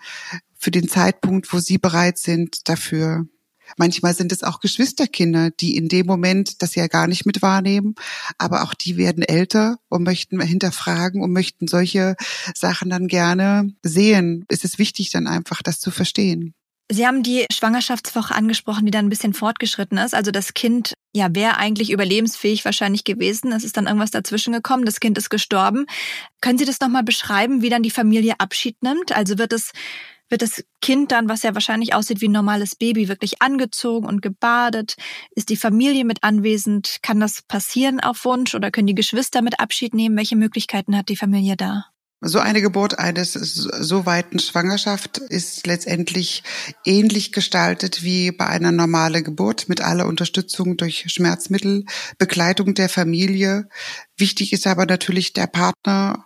für 0.58 0.72
den 0.72 0.88
Zeitpunkt, 0.88 1.52
wo 1.54 1.60
sie 1.60 1.78
bereit 1.78 2.18
sind 2.18 2.68
dafür. 2.68 3.26
Manchmal 3.76 4.14
sind 4.14 4.32
es 4.32 4.44
auch 4.44 4.60
Geschwisterkinder, 4.62 5.52
die 5.52 5.76
in 5.76 5.90
dem 5.90 6.06
Moment 6.06 6.62
das 6.62 6.76
ja 6.76 6.88
gar 6.88 7.08
nicht 7.08 7.26
mit 7.26 7.42
wahrnehmen, 7.42 7.96
aber 8.38 8.64
auch 8.64 8.74
die 8.74 8.96
werden 8.96 9.24
älter 9.24 9.78
und 9.90 10.04
möchten 10.04 10.40
hinterfragen 10.40 11.22
und 11.22 11.34
möchten 11.34 11.68
solche 11.68 12.16
Sachen 12.56 12.90
dann 12.90 13.08
gerne 13.08 13.74
sehen. 13.84 14.46
Es 14.48 14.64
ist 14.64 14.80
wichtig 14.80 15.10
dann 15.10 15.28
einfach, 15.28 15.62
das 15.62 15.80
zu 15.80 15.92
verstehen. 15.92 16.54
Sie 16.90 17.06
haben 17.06 17.22
die 17.22 17.46
Schwangerschaftswoche 17.52 18.34
angesprochen, 18.34 18.86
die 18.86 18.92
dann 18.92 19.08
ein 19.08 19.10
bisschen 19.10 19.34
fortgeschritten 19.34 19.98
ist. 19.98 20.16
Also 20.16 20.32
das 20.32 20.54
Kind, 20.54 20.94
ja, 21.14 21.28
wäre 21.36 21.58
eigentlich 21.58 21.92
überlebensfähig 21.92 22.64
wahrscheinlich 22.64 23.04
gewesen. 23.04 23.52
Es 23.52 23.66
ist 23.66 23.76
dann 23.76 23.88
irgendwas 23.88 24.12
dazwischen 24.12 24.54
gekommen. 24.54 24.86
Das 24.86 25.02
Kind 25.02 25.18
ist 25.18 25.30
gestorben. 25.30 25.86
Können 26.40 26.58
Sie 26.58 26.66
das 26.66 26.80
nochmal 26.80 27.04
beschreiben, 27.04 27.62
wie 27.62 27.70
dann 27.70 27.84
die 27.84 27.92
Familie 27.92 28.36
Abschied 28.38 28.82
nimmt? 28.82 29.12
Also 29.12 29.38
wird 29.38 29.52
es, 29.52 29.74
wird 30.30 30.42
das 30.42 30.64
Kind 30.80 31.12
dann, 31.12 31.28
was 31.28 31.44
ja 31.44 31.54
wahrscheinlich 31.54 31.94
aussieht 31.94 32.22
wie 32.22 32.30
ein 32.30 32.34
normales 32.34 32.78
Baby, 32.78 33.10
wirklich 33.10 33.42
angezogen 33.42 34.08
und 34.08 34.22
gebadet? 34.22 34.96
Ist 35.32 35.50
die 35.50 35.58
Familie 35.58 36.06
mit 36.06 36.24
anwesend? 36.24 37.00
Kann 37.02 37.20
das 37.20 37.42
passieren 37.42 38.00
auf 38.00 38.24
Wunsch 38.24 38.56
oder 38.56 38.72
können 38.72 38.88
die 38.88 38.96
Geschwister 38.96 39.42
mit 39.42 39.60
Abschied 39.60 39.94
nehmen? 39.94 40.16
Welche 40.16 40.38
Möglichkeiten 40.38 40.96
hat 40.96 41.10
die 41.10 41.18
Familie 41.18 41.58
da? 41.58 41.88
So 42.20 42.40
eine 42.40 42.64
Geburt 42.64 42.98
eines 42.98 43.34
so 43.34 44.08
weiten 44.08 44.40
Schwangerschaft 44.40 45.20
ist 45.20 45.68
letztendlich 45.68 46.42
ähnlich 46.84 47.32
gestaltet 47.32 48.02
wie 48.02 48.32
bei 48.32 48.48
einer 48.48 48.72
normalen 48.72 49.24
Geburt 49.24 49.70
mit 49.70 49.82
aller 49.82 50.08
Unterstützung 50.08 50.78
durch 50.78 51.06
Schmerzmittel, 51.10 51.86
Begleitung 52.18 52.74
der 52.74 52.90
Familie. 52.90 53.70
Wichtig 54.18 54.52
ist 54.52 54.66
aber 54.66 54.88
natürlich 54.88 55.34
der 55.34 55.46
Partner 55.46 56.26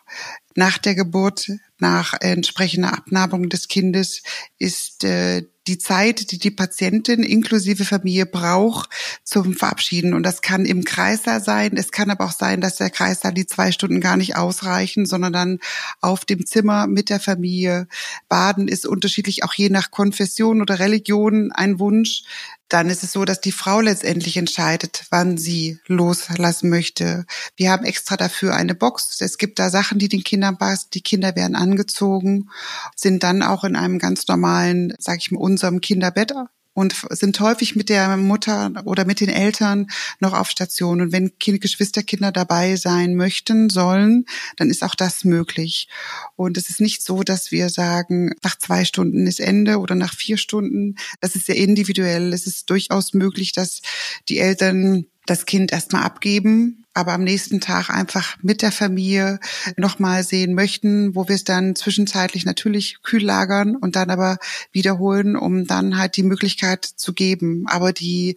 nach 0.55 0.77
der 0.77 0.95
Geburt, 0.95 1.51
nach 1.77 2.13
entsprechender 2.21 2.93
Abnabung 2.93 3.49
des 3.49 3.67
Kindes 3.67 4.21
ist 4.59 5.03
äh, 5.03 5.43
die 5.67 5.77
Zeit, 5.77 6.31
die 6.31 6.39
die 6.39 6.51
Patientin 6.51 7.23
inklusive 7.23 7.85
Familie 7.85 8.25
braucht 8.25 8.89
zum 9.23 9.53
Verabschieden. 9.53 10.13
Und 10.13 10.23
das 10.23 10.41
kann 10.41 10.65
im 10.65 10.83
Kreißsaal 10.83 11.41
sein. 11.43 11.77
Es 11.77 11.91
kann 11.91 12.09
aber 12.09 12.25
auch 12.25 12.31
sein, 12.31 12.61
dass 12.61 12.77
der 12.77 12.89
Kreißsaal 12.89 13.33
die 13.33 13.45
zwei 13.45 13.71
Stunden 13.71 14.01
gar 14.01 14.17
nicht 14.17 14.35
ausreichen, 14.35 15.05
sondern 15.05 15.33
dann 15.33 15.59
auf 16.01 16.25
dem 16.25 16.45
Zimmer 16.45 16.87
mit 16.87 17.09
der 17.09 17.19
Familie. 17.19 17.87
Baden 18.27 18.67
ist 18.67 18.87
unterschiedlich 18.87 19.43
auch 19.43 19.53
je 19.53 19.69
nach 19.69 19.91
Konfession 19.91 20.61
oder 20.61 20.79
Religion 20.79 21.51
ein 21.51 21.79
Wunsch 21.79 22.23
dann 22.71 22.89
ist 22.89 23.03
es 23.03 23.11
so, 23.11 23.25
dass 23.25 23.41
die 23.41 23.51
Frau 23.51 23.81
letztendlich 23.81 24.37
entscheidet, 24.37 25.05
wann 25.09 25.37
sie 25.37 25.79
loslassen 25.87 26.69
möchte. 26.69 27.25
Wir 27.57 27.69
haben 27.69 27.83
extra 27.83 28.15
dafür 28.15 28.55
eine 28.55 28.75
Box. 28.75 29.19
Es 29.19 29.37
gibt 29.37 29.59
da 29.59 29.69
Sachen, 29.69 29.99
die 29.99 30.07
den 30.07 30.23
Kindern 30.23 30.57
passen. 30.57 30.87
Die 30.93 31.01
Kinder 31.01 31.35
werden 31.35 31.57
angezogen, 31.57 32.49
sind 32.95 33.23
dann 33.23 33.43
auch 33.43 33.65
in 33.65 33.75
einem 33.75 33.99
ganz 33.99 34.25
normalen, 34.29 34.93
sag 34.99 35.17
ich 35.19 35.31
mal, 35.31 35.41
unserem 35.41 35.81
Kinderbett 35.81 36.31
und 36.73 36.95
sind 37.09 37.39
häufig 37.39 37.75
mit 37.75 37.89
der 37.89 38.15
Mutter 38.17 38.71
oder 38.85 39.05
mit 39.05 39.19
den 39.19 39.29
Eltern 39.29 39.87
noch 40.19 40.33
auf 40.33 40.49
Station. 40.49 41.01
Und 41.01 41.11
wenn 41.11 41.37
kind, 41.37 41.61
Geschwisterkinder 41.61 42.31
dabei 42.31 42.75
sein 42.75 43.15
möchten, 43.15 43.69
sollen, 43.69 44.25
dann 44.55 44.69
ist 44.69 44.83
auch 44.83 44.95
das 44.95 45.23
möglich. 45.25 45.89
Und 46.35 46.57
es 46.57 46.69
ist 46.69 46.79
nicht 46.79 47.03
so, 47.03 47.23
dass 47.23 47.51
wir 47.51 47.69
sagen, 47.69 48.33
nach 48.43 48.57
zwei 48.57 48.85
Stunden 48.85 49.27
ist 49.27 49.39
Ende 49.39 49.79
oder 49.79 49.95
nach 49.95 50.13
vier 50.13 50.37
Stunden. 50.37 50.95
Das 51.19 51.35
ist 51.35 51.47
sehr 51.47 51.57
individuell. 51.57 52.33
Es 52.33 52.47
ist 52.47 52.69
durchaus 52.69 53.13
möglich, 53.13 53.51
dass 53.51 53.81
die 54.29 54.39
Eltern 54.39 55.05
das 55.25 55.45
Kind 55.45 55.71
erstmal 55.71 56.03
abgeben, 56.03 56.80
aber 56.93 57.13
am 57.13 57.23
nächsten 57.23 57.61
Tag 57.61 57.89
einfach 57.89 58.37
mit 58.41 58.61
der 58.61 58.71
Familie 58.71 59.39
nochmal 59.77 60.23
sehen 60.23 60.53
möchten, 60.53 61.15
wo 61.15 61.27
wir 61.27 61.35
es 61.35 61.43
dann 61.43 61.75
zwischenzeitlich 61.75 62.45
natürlich 62.45 63.01
kühl 63.01 63.23
lagern 63.23 63.75
und 63.75 63.95
dann 63.95 64.09
aber 64.09 64.37
wiederholen, 64.71 65.35
um 65.35 65.65
dann 65.65 65.97
halt 65.97 66.17
die 66.17 66.23
Möglichkeit 66.23 66.85
zu 66.85 67.13
geben. 67.13 67.65
Aber 67.67 67.93
die 67.93 68.35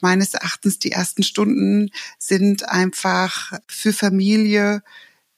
meines 0.00 0.34
Erachtens 0.34 0.78
die 0.78 0.92
ersten 0.92 1.22
Stunden 1.22 1.90
sind 2.18 2.68
einfach 2.68 3.52
für 3.66 3.92
Familie 3.92 4.82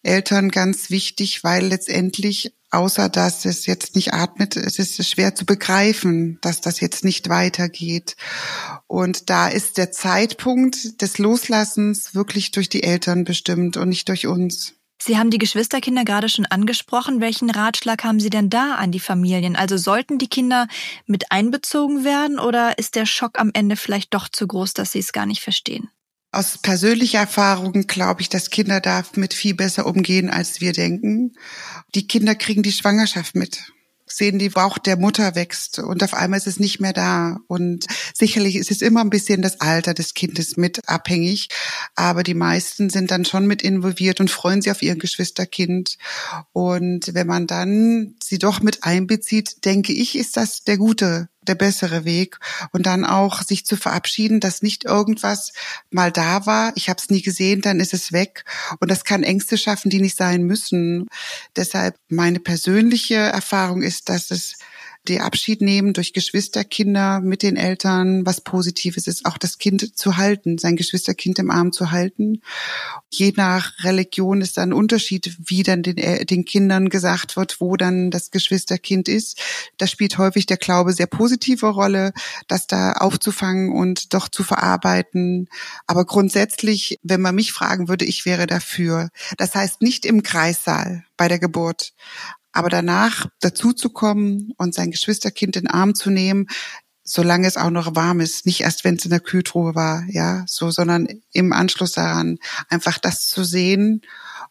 Eltern 0.08 0.50
ganz 0.50 0.90
wichtig, 0.90 1.44
weil 1.44 1.66
letztendlich 1.66 2.52
außer 2.70 3.08
dass 3.08 3.44
es 3.44 3.66
jetzt 3.66 3.94
nicht 3.94 4.12
atmet, 4.12 4.56
es 4.56 4.78
ist 4.78 5.02
schwer 5.06 5.34
zu 5.34 5.46
begreifen, 5.46 6.38
dass 6.40 6.60
das 6.60 6.80
jetzt 6.80 7.04
nicht 7.04 7.28
weitergeht. 7.28 8.16
Und 8.86 9.30
da 9.30 9.48
ist 9.48 9.78
der 9.78 9.90
Zeitpunkt 9.90 11.00
des 11.00 11.18
Loslassens 11.18 12.14
wirklich 12.14 12.50
durch 12.50 12.68
die 12.68 12.82
Eltern 12.82 13.24
bestimmt 13.24 13.76
und 13.76 13.88
nicht 13.88 14.08
durch 14.08 14.26
uns. 14.26 14.74
Sie 15.00 15.16
haben 15.16 15.30
die 15.30 15.38
Geschwisterkinder 15.38 16.04
gerade 16.04 16.28
schon 16.28 16.46
angesprochen. 16.46 17.20
Welchen 17.20 17.50
Ratschlag 17.50 18.02
haben 18.02 18.18
Sie 18.18 18.30
denn 18.30 18.50
da 18.50 18.74
an 18.74 18.90
die 18.90 18.98
Familien? 18.98 19.54
Also 19.54 19.76
sollten 19.76 20.18
die 20.18 20.26
Kinder 20.26 20.66
mit 21.06 21.30
einbezogen 21.30 22.02
werden 22.02 22.40
oder 22.40 22.78
ist 22.78 22.96
der 22.96 23.06
Schock 23.06 23.38
am 23.38 23.50
Ende 23.54 23.76
vielleicht 23.76 24.12
doch 24.12 24.28
zu 24.28 24.48
groß, 24.48 24.74
dass 24.74 24.92
sie 24.92 24.98
es 24.98 25.12
gar 25.12 25.24
nicht 25.24 25.40
verstehen? 25.40 25.88
Aus 26.30 26.58
persönlicher 26.58 27.20
Erfahrung 27.20 27.86
glaube 27.86 28.20
ich, 28.20 28.28
dass 28.28 28.50
Kinder 28.50 28.80
damit 28.80 29.32
viel 29.32 29.54
besser 29.54 29.86
umgehen, 29.86 30.28
als 30.28 30.60
wir 30.60 30.72
denken. 30.72 31.32
Die 31.94 32.06
Kinder 32.06 32.34
kriegen 32.34 32.62
die 32.62 32.72
Schwangerschaft 32.72 33.34
mit 33.34 33.72
sehen, 34.10 34.38
die 34.38 34.48
Bauch 34.48 34.78
der 34.78 34.96
Mutter 34.96 35.34
wächst 35.34 35.78
und 35.78 36.02
auf 36.02 36.14
einmal 36.14 36.38
ist 36.38 36.46
es 36.46 36.60
nicht 36.60 36.80
mehr 36.80 36.92
da. 36.92 37.38
Und 37.46 37.86
sicherlich 38.14 38.56
ist 38.56 38.70
es 38.70 38.82
immer 38.82 39.00
ein 39.00 39.10
bisschen 39.10 39.42
das 39.42 39.60
Alter 39.60 39.94
des 39.94 40.14
Kindes 40.14 40.56
mit 40.56 40.88
abhängig, 40.88 41.48
aber 41.94 42.22
die 42.22 42.34
meisten 42.34 42.90
sind 42.90 43.10
dann 43.10 43.24
schon 43.24 43.46
mit 43.46 43.62
involviert 43.62 44.20
und 44.20 44.30
freuen 44.30 44.62
sich 44.62 44.70
auf 44.70 44.82
ihr 44.82 44.96
Geschwisterkind. 44.96 45.98
Und 46.52 47.14
wenn 47.14 47.26
man 47.26 47.46
dann 47.46 48.14
sie 48.22 48.38
doch 48.38 48.60
mit 48.60 48.84
einbezieht, 48.84 49.64
denke 49.64 49.92
ich, 49.92 50.16
ist 50.16 50.36
das 50.36 50.64
der 50.64 50.76
gute 50.76 51.28
der 51.42 51.54
bessere 51.54 52.04
Weg. 52.04 52.38
Und 52.72 52.86
dann 52.86 53.04
auch 53.04 53.42
sich 53.42 53.64
zu 53.64 53.76
verabschieden, 53.76 54.40
dass 54.40 54.62
nicht 54.62 54.84
irgendwas 54.84 55.52
mal 55.90 56.12
da 56.12 56.46
war, 56.46 56.72
ich 56.74 56.88
habe 56.88 57.00
es 57.00 57.10
nie 57.10 57.22
gesehen, 57.22 57.60
dann 57.60 57.80
ist 57.80 57.94
es 57.94 58.12
weg. 58.12 58.44
Und 58.80 58.90
das 58.90 59.04
kann 59.04 59.22
Ängste 59.22 59.58
schaffen, 59.58 59.90
die 59.90 60.00
nicht 60.00 60.16
sein 60.16 60.42
müssen. 60.42 61.06
Deshalb 61.56 61.96
meine 62.08 62.40
persönliche 62.40 63.16
Erfahrung 63.16 63.82
ist, 63.82 64.08
dass 64.08 64.30
es 64.30 64.54
die 65.08 65.20
Abschied 65.20 65.60
nehmen 65.60 65.92
durch 65.92 66.12
Geschwisterkinder 66.12 67.20
mit 67.20 67.42
den 67.42 67.56
Eltern, 67.56 68.26
was 68.26 68.40
Positives 68.40 69.06
ist, 69.06 69.24
auch 69.26 69.38
das 69.38 69.58
Kind 69.58 69.96
zu 69.96 70.16
halten, 70.16 70.58
sein 70.58 70.76
Geschwisterkind 70.76 71.38
im 71.38 71.50
Arm 71.50 71.72
zu 71.72 71.90
halten. 71.90 72.42
Je 73.10 73.32
nach 73.36 73.72
Religion 73.84 74.40
ist 74.40 74.56
da 74.56 74.62
ein 74.62 74.72
Unterschied, 74.72 75.36
wie 75.44 75.62
dann 75.62 75.82
den, 75.82 75.98
äh, 75.98 76.24
den 76.24 76.44
Kindern 76.44 76.88
gesagt 76.88 77.36
wird, 77.36 77.60
wo 77.60 77.76
dann 77.76 78.10
das 78.10 78.30
Geschwisterkind 78.30 79.08
ist. 79.08 79.40
Da 79.78 79.86
spielt 79.86 80.18
häufig 80.18 80.46
der 80.46 80.56
Glaube 80.56 80.92
sehr 80.92 81.06
positive 81.06 81.66
Rolle, 81.66 82.12
das 82.46 82.66
da 82.66 82.92
aufzufangen 82.92 83.72
und 83.72 84.14
doch 84.14 84.28
zu 84.28 84.42
verarbeiten. 84.42 85.48
Aber 85.86 86.04
grundsätzlich, 86.04 86.98
wenn 87.02 87.20
man 87.20 87.34
mich 87.34 87.52
fragen 87.52 87.88
würde, 87.88 88.04
ich 88.04 88.26
wäre 88.26 88.46
dafür. 88.46 89.10
Das 89.36 89.54
heißt 89.54 89.82
nicht 89.82 90.04
im 90.04 90.22
Kreissaal 90.22 91.04
bei 91.16 91.28
der 91.28 91.38
Geburt, 91.38 91.92
aber 92.52 92.68
danach 92.68 93.26
dazu 93.40 93.72
zu 93.72 93.90
kommen 93.90 94.52
und 94.56 94.74
sein 94.74 94.90
Geschwisterkind 94.90 95.56
in 95.56 95.64
den 95.64 95.70
Arm 95.70 95.94
zu 95.94 96.10
nehmen, 96.10 96.46
solange 97.04 97.46
es 97.46 97.56
auch 97.56 97.70
noch 97.70 97.96
warm 97.96 98.20
ist, 98.20 98.44
nicht 98.44 98.60
erst 98.60 98.84
wenn 98.84 98.96
es 98.96 99.04
in 99.04 99.10
der 99.10 99.20
Kühltruhe 99.20 99.74
war, 99.74 100.04
ja, 100.08 100.44
so, 100.46 100.70
sondern 100.70 101.08
im 101.32 101.52
Anschluss 101.52 101.92
daran 101.92 102.38
einfach 102.68 102.98
das 102.98 103.28
zu 103.28 103.44
sehen, 103.44 104.02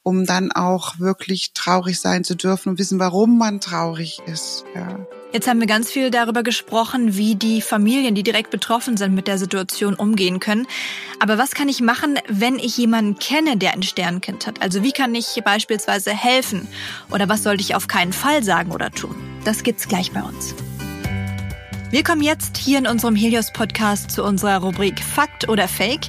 um 0.02 0.26
dann 0.26 0.52
auch 0.52 1.00
wirklich 1.00 1.54
traurig 1.54 2.00
sein 2.00 2.24
zu 2.24 2.36
dürfen 2.36 2.70
und 2.70 2.80
wissen, 2.80 3.00
warum 3.00 3.38
man 3.38 3.62
traurig 3.62 4.22
ist, 4.26 4.66
ja. 4.74 5.06
Jetzt 5.34 5.48
haben 5.48 5.60
wir 5.60 5.68
ganz 5.68 5.92
viel 5.92 6.10
darüber 6.10 6.42
gesprochen, 6.42 7.18
wie 7.18 7.36
die 7.36 7.62
Familien, 7.62 8.16
die 8.16 8.24
direkt 8.24 8.50
betroffen 8.50 8.96
sind, 8.96 9.14
mit 9.14 9.28
der 9.28 9.38
Situation 9.38 9.94
umgehen 9.94 10.40
können. 10.40 10.66
Aber 11.20 11.38
was 11.38 11.52
kann 11.52 11.68
ich 11.68 11.82
machen, 11.82 12.18
wenn 12.30 12.58
ich 12.58 12.78
jemanden 12.78 13.20
kenne, 13.20 13.58
der 13.58 13.74
ein 13.74 13.84
Sternkind 13.84 14.48
hat? 14.48 14.62
Also 14.62 14.84
wie 14.84 14.94
kann 14.94 15.14
ich 15.16 15.42
beispielsweise 15.44 16.12
helfen? 16.12 16.68
Oder 17.12 17.28
was 17.28 17.44
sollte 17.44 17.62
ich 17.62 17.76
auf 17.76 17.90
keinen 17.90 18.14
Fall 18.14 18.42
sagen 18.42 18.72
oder 18.72 18.90
tun? 18.90 19.16
Das 19.44 19.64
gibt's 19.64 19.90
gleich 19.90 20.14
bei 20.14 20.22
uns. 20.22 20.56
Wir 21.92 22.04
kommen 22.04 22.22
jetzt 22.22 22.58
hier 22.58 22.78
in 22.80 22.88
unserem 22.88 23.16
Helios-Podcast 23.16 24.12
zu 24.12 24.24
unserer 24.24 24.58
Rubrik 24.60 25.02
Fakt 25.02 25.50
oder 25.50 25.68
Fake. 25.68 26.08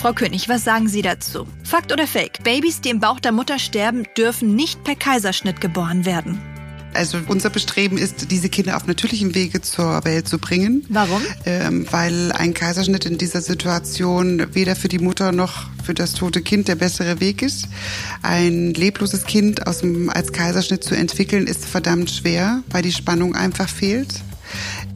Frau 0.00 0.14
König, 0.14 0.48
was 0.48 0.64
sagen 0.64 0.88
Sie 0.88 1.02
dazu? 1.02 1.46
Fakt 1.62 1.92
oder 1.92 2.06
Fake? 2.06 2.42
Babys, 2.42 2.80
die 2.80 2.90
im 2.90 3.00
Bauch 3.00 3.20
der 3.20 3.32
Mutter 3.32 3.58
sterben, 3.58 4.04
dürfen 4.16 4.56
nicht 4.56 4.82
per 4.82 4.94
Kaiserschnitt 4.94 5.60
geboren 5.60 6.06
werden. 6.06 6.55
Also 6.96 7.18
unser 7.28 7.50
Bestreben 7.50 7.98
ist, 7.98 8.30
diese 8.30 8.48
Kinder 8.48 8.76
auf 8.76 8.86
natürlichem 8.86 9.34
Wege 9.34 9.60
zur 9.60 10.04
Welt 10.04 10.28
zu 10.28 10.38
bringen. 10.38 10.84
Warum? 10.88 11.22
Ähm, 11.44 11.86
weil 11.90 12.32
ein 12.32 12.54
Kaiserschnitt 12.54 13.06
in 13.06 13.18
dieser 13.18 13.40
Situation 13.40 14.54
weder 14.54 14.74
für 14.74 14.88
die 14.88 14.98
Mutter 14.98 15.32
noch 15.32 15.68
für 15.84 15.94
das 15.94 16.14
tote 16.14 16.42
Kind 16.42 16.68
der 16.68 16.74
bessere 16.74 17.20
Weg 17.20 17.42
ist. 17.42 17.68
Ein 18.22 18.74
lebloses 18.74 19.24
Kind 19.24 19.66
aus 19.66 19.78
dem, 19.78 20.10
als 20.10 20.32
Kaiserschnitt 20.32 20.82
zu 20.82 20.96
entwickeln 20.96 21.46
ist 21.46 21.64
verdammt 21.64 22.10
schwer, 22.10 22.62
weil 22.70 22.82
die 22.82 22.92
Spannung 22.92 23.34
einfach 23.34 23.68
fehlt. 23.68 24.08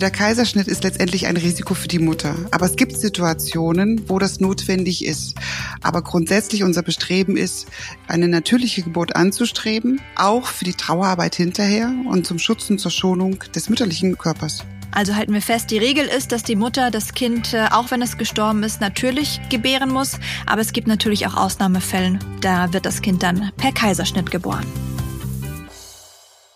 Der 0.00 0.10
Kaiserschnitt 0.10 0.66
ist 0.66 0.82
letztendlich 0.82 1.26
ein 1.26 1.36
Risiko 1.36 1.74
für 1.74 1.86
die 1.86 1.98
Mutter. 1.98 2.34
Aber 2.52 2.64
es 2.64 2.76
gibt 2.76 2.96
Situationen, 2.96 4.08
wo 4.08 4.18
das 4.18 4.40
notwendig 4.40 5.04
ist. 5.04 5.34
Aber 5.82 6.00
grundsätzlich 6.00 6.62
unser 6.62 6.82
Bestreben 6.82 7.36
ist, 7.36 7.68
eine 8.08 8.26
natürliche 8.26 8.80
Geburt 8.80 9.14
anzustreben, 9.14 10.00
auch 10.16 10.46
für 10.46 10.64
die 10.64 10.72
Trauerarbeit 10.72 11.34
hinterher 11.34 11.92
und 12.08 12.26
zum 12.26 12.38
Schutz 12.38 12.70
und 12.70 12.78
zur 12.78 12.90
Schonung 12.90 13.40
des 13.54 13.68
mütterlichen 13.68 14.16
Körpers. 14.16 14.64
Also 14.90 15.16
halten 15.16 15.34
wir 15.34 15.42
fest, 15.42 15.70
die 15.70 15.78
Regel 15.78 16.06
ist, 16.06 16.32
dass 16.32 16.44
die 16.44 16.56
Mutter 16.56 16.90
das 16.90 17.12
Kind, 17.12 17.52
äh, 17.52 17.66
auch 17.70 17.90
wenn 17.90 18.00
es 18.00 18.16
gestorben 18.16 18.62
ist, 18.62 18.80
natürlich 18.80 19.38
gebären 19.50 19.90
muss. 19.90 20.18
Aber 20.46 20.62
es 20.62 20.72
gibt 20.72 20.88
natürlich 20.88 21.26
auch 21.26 21.36
Ausnahmefällen. 21.36 22.20
Da 22.40 22.72
wird 22.72 22.86
das 22.86 23.02
Kind 23.02 23.22
dann 23.22 23.52
per 23.58 23.72
Kaiserschnitt 23.72 24.30
geboren. 24.30 24.64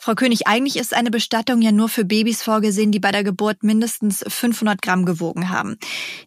Frau 0.04 0.14
König, 0.14 0.46
eigentlich 0.46 0.76
ist 0.76 0.92
eine 0.92 1.10
Bestattung 1.10 1.62
ja 1.62 1.72
nur 1.72 1.88
für 1.88 2.04
Babys 2.04 2.42
vorgesehen, 2.42 2.92
die 2.92 3.00
bei 3.00 3.10
der 3.10 3.24
Geburt 3.24 3.62
mindestens 3.62 4.22
500 4.28 4.82
Gramm 4.82 5.06
gewogen 5.06 5.48
haben. 5.48 5.78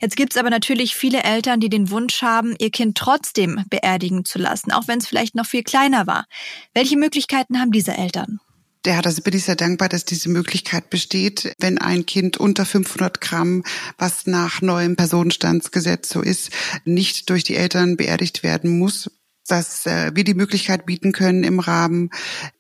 Jetzt 0.02 0.16
gibt 0.16 0.34
es 0.34 0.38
aber 0.38 0.50
natürlich 0.50 0.96
viele 0.96 1.22
Eltern, 1.22 1.60
die 1.60 1.70
den 1.70 1.92
Wunsch 1.92 2.24
haben, 2.24 2.56
ihr 2.58 2.72
Kind 2.72 2.98
trotzdem 2.98 3.64
beerdigen 3.70 4.26
zu 4.26 4.40
lassen, 4.40 4.72
auch 4.72 4.88
wenn 4.88 4.98
es 4.98 5.06
vielleicht 5.06 5.36
noch 5.36 5.46
viel 5.46 5.62
kleiner 5.62 6.08
war. 6.08 6.26
Welche 6.74 6.98
Möglichkeiten 6.98 7.60
haben 7.60 7.72
diese 7.72 7.96
Eltern? 7.96 8.40
Ja, 8.84 9.00
da 9.04 9.12
bin 9.12 9.36
ich 9.36 9.44
sehr 9.44 9.56
dankbar, 9.56 9.90
dass 9.90 10.06
diese 10.06 10.30
Möglichkeit 10.30 10.90
besteht, 10.90 11.54
wenn 11.60 11.78
ein 11.78 12.08
Kind 12.08 12.38
unter 12.38 12.66
500 12.66 13.22
Gramm, 13.22 13.64
was 14.00 14.26
nach 14.26 14.62
neuem 14.62 14.96
Personenstandsgesetz 14.96 16.10
so 16.10 16.22
ist, 16.22 16.50
nicht 16.84 17.30
durch 17.30 17.44
die 17.44 17.58
Eltern 17.58 17.96
beerdigt 17.96 18.42
werden 18.42 18.80
muss, 18.80 19.12
dass 19.48 19.86
äh, 19.86 20.12
wir 20.14 20.24
die 20.24 20.34
Möglichkeit 20.34 20.86
bieten 20.86 21.12
können, 21.12 21.44
im 21.44 21.60
Rahmen 21.60 22.10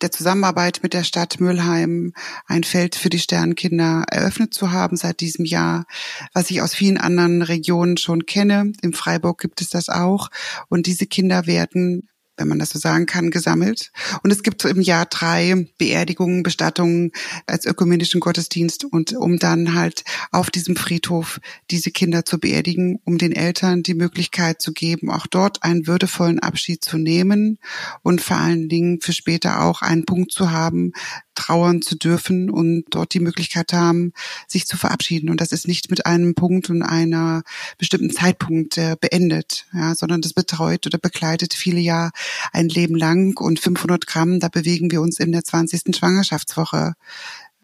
der 0.02 0.12
Zusammenarbeit 0.12 0.80
mit 0.84 0.94
der 0.94 1.04
Stadt 1.04 1.40
Mülheim 1.40 2.14
ein 2.46 2.64
Feld 2.64 2.96
für 2.96 3.10
die 3.10 3.20
Sternkinder 3.20 4.06
eröffnet 4.10 4.54
zu 4.54 4.72
haben 4.72 4.98
seit 4.98 5.20
diesem 5.20 5.46
Jahr, 5.46 5.86
was 6.34 6.50
ich 6.50 6.62
aus 6.62 6.74
vielen 6.74 6.98
anderen 6.98 7.42
Regionen 7.42 7.98
schon 7.98 8.26
kenne. 8.26 8.74
Im 8.82 8.94
Freiburg 8.94 9.40
gibt 9.40 9.62
es 9.62 9.70
das 9.70 9.90
auch. 9.90 10.30
Und 10.70 10.88
diese 10.88 11.06
Kinder 11.06 11.46
werden 11.46 12.08
wenn 12.38 12.48
man 12.48 12.60
das 12.60 12.70
so 12.70 12.80
sagen 12.80 13.06
kann, 13.06 13.32
gesammelt. 13.32 13.92
Und 14.24 14.32
es 14.32 14.44
gibt 14.44 14.64
im 14.66 14.82
Jahr 14.82 15.06
drei 15.06 15.68
Beerdigungen, 15.78 16.44
Bestattungen 16.44 17.12
als 17.46 17.66
ökumenischen 17.66 18.20
Gottesdienst 18.20 18.86
und 18.86 19.14
um 19.14 19.40
dann 19.40 19.74
halt 19.74 20.04
auf 20.32 20.50
diesem 20.50 20.76
Friedhof 20.76 21.40
diese 21.72 21.92
Kinder 21.92 22.26
zu 22.26 22.40
beerdigen, 22.40 23.00
um 23.04 23.18
den 23.18 23.32
Eltern 23.32 23.84
die 23.84 23.94
Möglichkeit 23.94 24.62
zu 24.62 24.74
geben, 24.74 25.10
auch 25.10 25.28
dort 25.28 25.64
einen 25.64 25.88
würdevollen 25.88 26.40
Abschied 26.40 26.84
zu 26.84 26.98
nehmen 26.98 27.60
und 28.04 28.22
vor 28.22 28.38
allen 28.38 28.70
Dingen 28.70 29.02
für 29.02 29.14
später 29.14 29.62
auch 29.62 29.82
einen 29.82 30.06
Punkt 30.06 30.32
zu 30.32 30.52
haben, 30.52 30.94
trauern 31.38 31.82
zu 31.82 31.96
dürfen 31.96 32.50
und 32.50 32.86
dort 32.90 33.14
die 33.14 33.20
Möglichkeit 33.20 33.72
haben, 33.72 34.12
sich 34.48 34.66
zu 34.66 34.76
verabschieden. 34.76 35.30
Und 35.30 35.40
das 35.40 35.52
ist 35.52 35.68
nicht 35.68 35.90
mit 35.90 36.06
einem 36.06 36.34
Punkt 36.34 36.70
und 36.70 36.82
einer 36.82 37.44
bestimmten 37.78 38.10
Zeitpunkt 38.10 38.78
äh, 38.78 38.96
beendet, 39.00 39.68
ja, 39.74 39.94
sondern 39.96 40.22
das 40.22 40.34
betreut 40.34 40.88
oder 40.88 40.98
begleitet 40.98 41.54
viele 41.54 41.80
Jahre 41.80 42.12
ein 42.52 42.70
Leben 42.70 42.96
lang. 42.96 43.38
Und 43.40 43.60
500 43.60 44.08
Gramm, 44.08 44.40
da 44.40 44.50
bewegen 44.50 44.92
wir 44.92 45.02
uns 45.02 45.20
in 45.20 45.32
der 45.32 45.44
20. 45.44 45.96
Schwangerschaftswoche. 45.96 46.94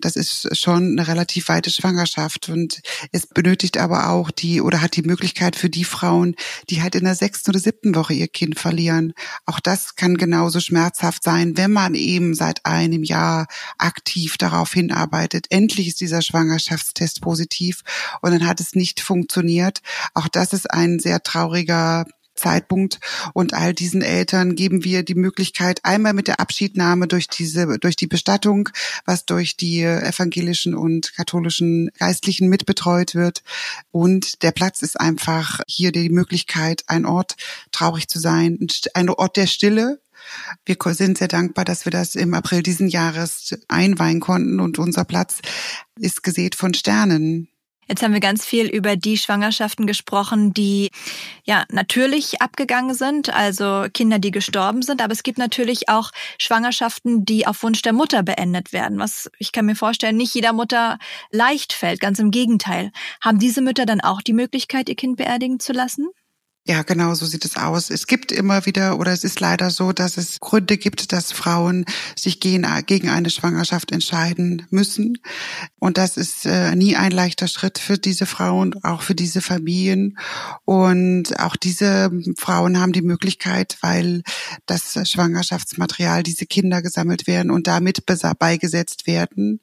Das 0.03 0.17
ist 0.17 0.50
schon 0.58 0.98
eine 0.98 1.08
relativ 1.08 1.48
weite 1.48 1.70
Schwangerschaft 1.70 2.50
und 2.50 2.82
es 3.13 3.25
benötigt 3.25 3.77
aber 3.77 4.10
auch 4.10 4.32
die 4.32 4.60
oder 4.60 4.82
hat 4.82 4.98
die 4.98 5.01
Möglichkeit 5.01 5.55
für 5.55 5.70
die 5.70 5.86
Frauen, 5.86 6.36
die 6.70 6.82
halt 6.82 6.96
in 6.96 7.05
der 7.05 7.15
sechsten 7.15 7.51
oder 7.51 7.60
siebten 7.60 7.96
Woche 7.96 8.13
ihr 8.13 8.27
Kind 8.27 8.60
verlieren. 8.60 9.13
Auch 9.46 9.62
das 9.62 9.96
kann 9.96 10.17
genauso 10.17 10.60
schmerzhaft 10.60 11.24
sein, 11.24 11.55
wenn 11.55 11.72
man 11.72 11.96
eben 11.96 12.34
seit 12.34 12.65
einem 12.65 13.03
Jahr 13.03 13.48
aktiv 13.77 14.38
darauf 14.38 14.74
hinarbeitet. 14.74 15.46
Endlich 15.51 15.88
ist 15.88 16.01
dieser 16.01 16.22
Schwangerschaftstest 16.22 17.22
positiv 17.22 17.79
und 18.22 18.32
dann 18.32 18.46
hat 18.46 18.60
es 18.60 18.75
nicht 18.75 19.00
funktioniert. 19.00 19.79
Auch 20.13 20.27
das 20.27 20.51
ist 20.51 20.70
ein 20.70 21.00
sehr 21.00 21.24
trauriger 21.24 22.05
Zeitpunkt. 22.35 22.99
Und 23.34 23.53
all 23.53 23.73
diesen 23.73 24.01
Eltern 24.01 24.55
geben 24.55 24.84
wir 24.84 25.03
die 25.03 25.15
Möglichkeit, 25.15 25.79
einmal 25.84 26.13
mit 26.13 26.27
der 26.27 26.39
Abschiednahme 26.39 27.08
durch 27.08 27.27
diese, 27.27 27.79
durch 27.79 27.95
die 27.95 28.08
Bestattung, 28.08 28.69
was 29.05 29.25
durch 29.25 29.58
die 29.58 29.81
evangelischen 29.81 30.75
und 30.75 31.13
katholischen 31.15 31.91
Geistlichen 31.99 32.49
mitbetreut 32.49 33.15
wird. 33.15 33.43
Und 33.91 34.43
der 34.43 34.51
Platz 34.51 34.81
ist 34.81 34.99
einfach 34.99 35.62
hier 35.67 35.91
die 35.91 36.10
Möglichkeit, 36.10 36.84
ein 36.88 37.05
Ort 37.05 37.36
traurig 37.71 38.08
zu 38.08 38.19
sein, 38.19 38.58
ein 38.93 39.10
Ort 39.10 39.38
der 39.38 39.47
Stille, 39.47 39.99
wir 40.65 40.77
sind 40.93 41.17
sehr 41.17 41.27
dankbar, 41.27 41.65
dass 41.65 41.86
wir 41.86 41.91
das 41.91 42.15
im 42.15 42.34
April 42.34 42.63
diesen 42.63 42.88
Jahres 42.88 43.58
einweihen 43.67 44.19
konnten 44.19 44.60
und 44.60 44.79
unser 44.79 45.05
Platz 45.05 45.39
ist 45.99 46.23
gesät 46.23 46.55
von 46.55 46.73
Sternen. 46.73 47.49
Jetzt 47.88 48.02
haben 48.02 48.13
wir 48.13 48.19
ganz 48.19 48.46
viel 48.46 48.67
über 48.67 48.96
die 48.96 49.17
Schwangerschaften 49.17 49.88
gesprochen, 49.88 50.54
die 50.54 50.89
ja 51.43 51.65
natürlich 51.69 52.41
abgegangen 52.41 52.96
sind, 52.96 53.34
also 53.34 53.86
Kinder, 53.93 54.19
die 54.19 54.32
gestorben 54.32 54.82
sind. 54.82 55.02
Aber 55.02 55.13
es 55.13 55.24
gibt 55.24 55.38
natürlich 55.38 55.89
auch 55.89 56.12
Schwangerschaften, 56.39 57.26
die 57.26 57.46
auf 57.46 57.63
Wunsch 57.63 57.82
der 57.82 57.93
Mutter 57.93 58.24
beendet 58.24 58.74
werden. 58.74 59.00
Was 59.00 59.30
ich 59.38 59.52
kann 59.52 59.65
mir 59.65 59.76
vorstellen, 59.76 60.17
nicht 60.17 60.34
jeder 60.34 60.54
Mutter 60.54 60.98
leicht 61.32 61.74
fällt. 61.74 62.00
Ganz 62.00 62.19
im 62.19 62.32
Gegenteil. 62.32 62.91
Haben 63.22 63.39
diese 63.39 63.62
Mütter 63.62 63.86
dann 63.86 64.02
auch 64.02 64.22
die 64.22 64.34
Möglichkeit, 64.34 64.89
ihr 64.89 64.96
Kind 64.96 65.17
beerdigen 65.17 65.60
zu 65.60 65.74
lassen? 65.74 66.08
Ja, 66.65 66.84
genau, 66.84 67.13
so 67.13 67.26
sieht 67.26 67.43
es 67.43 67.58
aus. 67.58 67.89
Es 67.89 68.08
gibt 68.08 68.32
immer 68.32 68.65
wieder, 68.65 68.97
oder 68.97 69.12
es 69.12 69.26
ist 69.26 69.41
leider 69.41 69.69
so, 69.69 69.91
dass 69.91 70.15
es 70.15 70.39
Gründe 70.39 70.78
gibt, 70.78 71.12
dass 71.12 71.34
Frauen 71.34 71.84
sich 72.15 72.39
gegen, 72.39 72.63
eine 72.63 73.30
Schwangerschaft 73.30 73.91
entscheiden 73.91 74.65
müssen. 74.69 75.17
Und 75.80 75.97
das 75.97 76.15
ist 76.15 76.45
äh, 76.45 76.73
nie 76.78 76.95
ein 76.95 77.12
leichter 77.12 77.49
Schritt 77.49 77.80
für 77.80 77.97
diese 77.97 78.26
Frauen, 78.26 78.82
auch 78.82 79.02
für 79.02 79.13
diese 79.13 79.41
Familien. 79.41 80.17
Und 80.63 81.38
auch 81.38 81.58
diese 81.58 82.10
Frauen 82.38 82.80
haben 82.80 82.93
die 82.93 83.02
Möglichkeit, 83.02 83.78
weil 83.82 84.23
das 84.65 84.97
Schwangerschaftsmaterial, 85.04 86.23
diese 86.23 86.45
Kinder 86.45 86.82
gesammelt 86.82 87.28
werden 87.28 87.52
und 87.52 87.67
damit 87.67 88.06
beigesetzt 88.39 89.06
werden. 89.06 89.60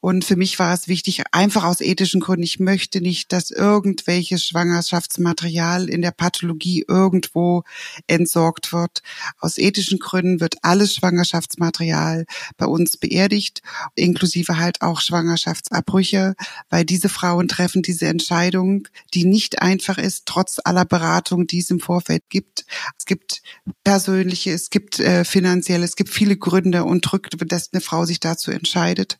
Und 0.00 0.24
für 0.24 0.34
mich 0.34 0.58
war 0.58 0.74
es 0.74 0.88
wichtig, 0.88 1.22
einfach 1.30 1.62
aus 1.62 1.80
ethischen 1.80 2.20
Gründen, 2.20 2.42
ich 2.42 2.58
möchte 2.58 3.00
nicht, 3.00 3.32
dass 3.32 3.52
irgendwelches 3.52 4.44
Schwangerschaftsmaterial 4.44 5.88
in 5.88 6.02
der 6.02 6.10
Pathologie 6.10 6.39
Pathologie 6.40 6.84
irgendwo 6.88 7.64
entsorgt 8.06 8.72
wird. 8.72 9.02
Aus 9.38 9.58
ethischen 9.58 9.98
Gründen 9.98 10.40
wird 10.40 10.56
alles 10.62 10.94
Schwangerschaftsmaterial 10.94 12.24
bei 12.56 12.66
uns 12.66 12.96
beerdigt, 12.96 13.62
inklusive 13.94 14.58
halt 14.58 14.80
auch 14.80 15.00
Schwangerschaftsabbrüche, 15.00 16.34
weil 16.70 16.84
diese 16.84 17.08
Frauen 17.08 17.48
treffen 17.48 17.82
diese 17.82 18.06
Entscheidung, 18.06 18.88
die 19.12 19.24
nicht 19.24 19.60
einfach 19.60 19.98
ist, 19.98 20.26
trotz 20.26 20.58
aller 20.64 20.84
Beratung, 20.84 21.46
die 21.46 21.58
es 21.58 21.70
im 21.70 21.80
Vorfeld 21.80 22.22
gibt. 22.30 22.64
Es 22.98 23.04
gibt 23.04 23.42
persönliche, 23.84 24.52
es 24.52 24.70
gibt 24.70 24.98
äh, 24.98 25.24
finanzielle, 25.24 25.84
es 25.84 25.96
gibt 25.96 26.10
viele 26.10 26.36
Gründe 26.36 26.84
und 26.84 27.02
Drücke, 27.02 27.36
dass 27.36 27.72
eine 27.72 27.80
Frau 27.80 28.04
sich 28.04 28.20
dazu 28.20 28.50
entscheidet. 28.50 29.18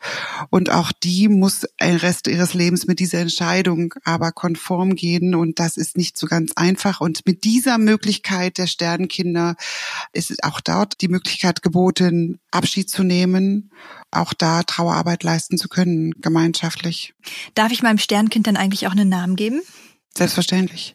Und 0.50 0.70
auch 0.70 0.92
die 0.92 1.28
muss 1.28 1.66
ein 1.78 1.96
Rest 1.96 2.28
ihres 2.28 2.54
Lebens 2.54 2.86
mit 2.86 2.98
dieser 2.98 3.18
Entscheidung 3.18 3.94
aber 4.04 4.32
konform 4.32 4.94
gehen. 4.94 5.34
Und 5.34 5.58
das 5.58 5.76
ist 5.76 5.96
nicht 5.96 6.16
so 6.18 6.26
ganz 6.26 6.52
einfach. 6.56 7.00
Und 7.00 7.09
und 7.10 7.26
mit 7.26 7.42
dieser 7.42 7.76
Möglichkeit 7.76 8.56
der 8.56 8.68
Sternenkinder 8.68 9.56
ist 10.12 10.44
auch 10.44 10.60
dort 10.60 11.00
die 11.00 11.08
Möglichkeit 11.08 11.60
geboten, 11.60 12.38
Abschied 12.52 12.88
zu 12.88 13.02
nehmen, 13.02 13.72
auch 14.12 14.32
da 14.32 14.62
Trauerarbeit 14.62 15.24
leisten 15.24 15.58
zu 15.58 15.68
können, 15.68 16.12
gemeinschaftlich. 16.20 17.12
Darf 17.54 17.72
ich 17.72 17.82
meinem 17.82 17.98
Sternkind 17.98 18.46
dann 18.46 18.56
eigentlich 18.56 18.86
auch 18.86 18.92
einen 18.92 19.08
Namen 19.08 19.34
geben? 19.34 19.60
Selbstverständlich. 20.16 20.94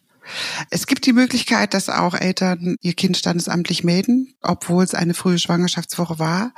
Es 0.70 0.88
gibt 0.88 1.06
die 1.06 1.14
Möglichkeit, 1.14 1.74
dass 1.74 1.90
auch 1.90 2.14
Eltern 2.14 2.78
ihr 2.82 2.94
Kind 2.94 3.18
standesamtlich 3.18 3.84
melden, 3.84 4.36
obwohl 4.42 4.84
es 4.84 4.94
eine 4.94 5.14
frühe 5.14 5.40
Schwangerschaftswoche 5.40 6.20
war. 6.20 6.54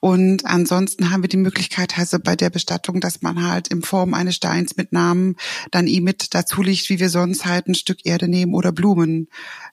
Und 0.00 0.46
ansonsten 0.46 1.10
haben 1.10 1.22
wir 1.22 1.28
die 1.28 1.36
Möglichkeit, 1.36 1.98
also 1.98 2.18
bei 2.18 2.36
der 2.36 2.50
Bestattung, 2.50 3.00
dass 3.00 3.22
man 3.22 3.46
halt 3.46 3.68
in 3.68 3.82
Form 3.82 4.14
eines 4.14 4.36
Steins 4.36 4.76
mit 4.76 4.92
Namen 4.92 5.36
dann 5.70 5.86
ihm 5.86 6.04
mit 6.04 6.34
dazu 6.34 6.62
liegt, 6.62 6.88
wie 6.88 7.00
wir 7.00 7.10
sonst 7.10 7.46
halt 7.46 7.68
ein 7.68 7.74
Stück 7.74 8.04
Erde 8.04 8.28
nehmen 8.28 8.54
oder 8.54 8.72
Blumen. 8.72 9.28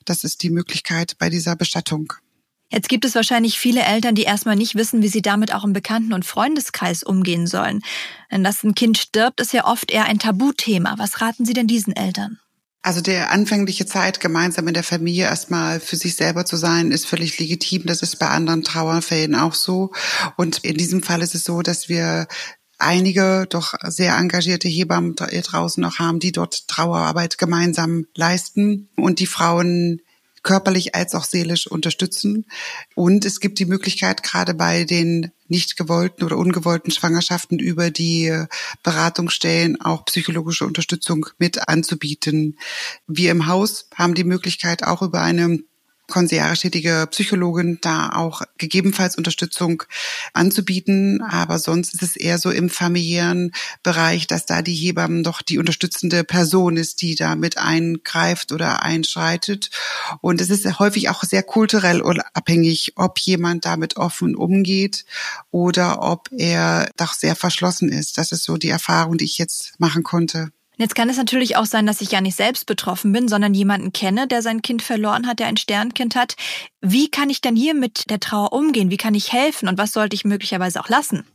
Das 0.06 0.24
ist 0.24 0.44
die 0.44 0.50
Möglichkeit 0.50 1.18
bei 1.20 1.30
dieser 1.30 1.56
Bestattung. 1.56 2.14
Jetzt 2.72 2.90
gibt 2.90 3.06
es 3.06 3.16
wahrscheinlich 3.16 3.60
viele 3.60 3.84
Eltern, 3.84 4.16
die 4.16 4.24
erstmal 4.24 4.56
nicht 4.56 4.76
wissen, 4.76 5.02
wie 5.02 5.08
sie 5.08 5.22
damit 5.22 5.54
auch 5.54 5.64
im 5.64 5.74
Bekannten- 5.74 6.14
und 6.14 6.26
Freundeskreis 6.26 7.04
umgehen 7.04 7.48
sollen. 7.48 7.82
Denn 8.32 8.44
dass 8.44 8.64
ein 8.64 8.76
Kind 8.76 8.98
stirbt, 8.98 9.40
ist 9.40 9.54
ja 9.54 9.66
oft 9.66 9.92
eher 9.92 10.06
ein 10.06 10.20
Tabuthema. 10.20 10.96
Was 10.98 11.22
raten 11.22 11.46
Sie 11.46 11.54
denn 11.54 11.68
diesen 11.68 11.96
Eltern? 11.96 12.40
Also 12.86 13.02
der 13.02 13.32
anfängliche 13.32 13.88
Zeit 13.88 14.20
gemeinsam 14.20 14.68
in 14.68 14.76
der 14.76 14.84
Familie 14.84 15.24
erstmal 15.24 15.80
für 15.80 15.96
sich 15.96 16.16
selber 16.16 16.46
zu 16.46 16.56
sein, 16.56 16.92
ist 16.92 17.08
völlig 17.08 17.40
legitim. 17.40 17.88
Das 17.88 18.04
ist 18.04 18.20
bei 18.20 18.28
anderen 18.28 18.64
Trauerfällen 18.64 19.34
auch 19.34 19.56
so. 19.56 19.92
Und 20.38 20.60
in 20.60 20.78
diesem 20.78 21.02
Fall 21.02 21.24
ist 21.24 21.34
es 21.34 21.46
so, 21.46 21.64
dass 21.64 21.90
wir 21.90 22.28
einige 22.78 23.48
doch 23.50 23.74
sehr 23.88 24.16
engagierte 24.16 24.68
Hebammen 24.68 25.16
draußen 25.16 25.82
noch 25.82 25.98
haben, 25.98 26.20
die 26.20 26.32
dort 26.32 26.68
Trauerarbeit 26.68 27.40
gemeinsam 27.40 28.06
leisten 28.14 28.88
und 28.96 29.18
die 29.18 29.26
Frauen 29.26 30.02
körperlich 30.44 30.94
als 30.94 31.16
auch 31.16 31.24
seelisch 31.24 31.66
unterstützen. 31.66 32.46
Und 32.94 33.26
es 33.26 33.40
gibt 33.40 33.58
die 33.58 33.66
Möglichkeit, 33.66 34.22
gerade 34.22 34.54
bei 34.54 34.84
den 34.84 35.32
nicht 35.48 35.78
gewollten 35.78 36.24
oder 36.24 36.38
ungewollten 36.38 36.92
Schwangerschaften 36.92 37.60
über 37.60 37.92
die 37.92 38.46
Beratungsstellen 38.84 39.80
auch 39.82 40.06
psychologische 40.06 40.66
Unterstützung 40.66 41.28
mit 41.38 41.68
anzubieten. 41.68 42.58
Wir 43.08 43.32
im 43.32 43.48
Haus 43.48 43.90
haben 43.96 44.16
die 44.16 44.24
Möglichkeit, 44.24 44.84
auch 44.84 45.02
über 45.02 45.22
eine 45.22 45.60
konsiartätige 46.08 47.08
Psychologin 47.12 47.80
da 47.82 48.10
auch 48.10 48.42
gegebenenfalls 48.58 49.18
Unterstützung 49.18 49.84
anzubieten. 50.34 51.22
Aber 51.22 51.60
sonst 51.60 51.94
ist 51.94 52.04
es 52.04 52.16
eher 52.16 52.38
so 52.38 52.52
im 52.52 52.70
familiären 52.70 53.52
Bereich, 53.84 54.28
dass 54.28 54.46
da 54.46 54.62
die 54.62 54.76
Hebammen 54.76 55.24
doch 55.24 55.42
die 55.42 55.58
unterstützende 55.58 56.24
Person 56.24 56.78
ist, 56.78 57.02
die 57.02 57.16
da 57.16 57.36
mit 57.36 57.58
eingreift 57.58 58.52
oder 58.52 58.84
einschreitet. 58.84 59.70
Und 60.22 60.42
es 60.42 60.50
ist 60.50 60.80
häufig 60.80 61.10
auch 61.10 61.24
sehr 61.24 61.44
kulturell 61.44 62.02
abhängig, 62.34 62.94
ob 62.96 63.20
jemand 63.20 63.66
damit 63.66 63.98
offen 63.98 64.36
umgeht 64.36 65.06
oder 65.52 66.02
ob 66.02 66.30
er 66.32 66.90
doch 66.98 67.14
sehr 67.14 67.36
verschlossen 67.36 67.90
ist. 67.90 68.18
Das 68.18 68.32
ist 68.32 68.44
so 68.44 68.58
die 68.58 68.70
Erfahrung, 68.70 69.18
die 69.18 69.26
ich 69.26 69.38
jetzt 69.38 69.80
machen 69.80 70.04
konnte. 70.04 70.52
Jetzt 70.78 70.96
kann 70.96 71.10
es 71.10 71.18
natürlich 71.18 71.56
auch 71.58 71.66
sein, 71.66 71.86
dass 71.86 72.02
ich 72.02 72.12
ja 72.12 72.22
nicht 72.22 72.36
selbst 72.36 72.66
betroffen 72.66 73.12
bin, 73.12 73.28
sondern 73.28 73.54
jemanden 73.54 73.94
kenne, 73.94 74.28
der 74.28 74.42
sein 74.42 74.62
Kind 74.62 74.82
verloren 74.82 75.28
hat, 75.28 75.40
der 75.40 75.48
ein 75.48 75.58
Sternkind 75.58 76.16
hat. 76.16 76.36
Wie 76.82 77.10
kann 77.10 77.30
ich 77.30 77.42
denn 77.42 77.56
hier 77.56 77.74
mit 77.74 78.10
der 78.10 78.20
Trauer 78.20 78.54
umgehen? 78.54 78.90
Wie 78.90 78.98
kann 78.98 79.16
ich 79.16 79.32
helfen? 79.32 79.68
Und 79.68 79.78
was 79.78 79.94
sollte 79.94 80.16
ich 80.16 80.26
möglicherweise 80.26 80.80
auch 80.82 80.90
lassen? 80.90 81.26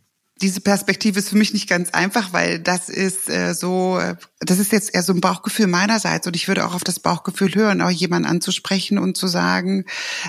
diese 0.43 0.61
Perspektive 0.61 1.19
ist 1.19 1.29
für 1.29 1.37
mich 1.37 1.53
nicht 1.53 1.69
ganz 1.69 1.91
einfach, 1.91 2.33
weil 2.33 2.61
das 2.61 2.89
ist 2.89 3.29
äh, 3.29 3.55
so, 3.55 3.99
äh, 3.99 4.17
das 4.41 4.59
ist 4.59 4.73
jetzt 4.73 4.95
eher 4.95 5.03
so 5.03 5.13
ein 5.13 5.21
Bauchgefühl 5.21 5.67
meinerseits 5.67 6.27
und 6.27 6.35
ich 6.35 6.49
würde 6.49 6.65
auch 6.67 6.75
auf 6.75 6.85
das 6.85 7.01
Bauchgefühl 7.01 7.55
hören, 7.55 7.83
auch 7.83 7.91
jemanden 7.91 8.29
anzusprechen 8.29 8.99
und 8.99 9.17
zu 9.17 9.27
sagen, 9.27 9.85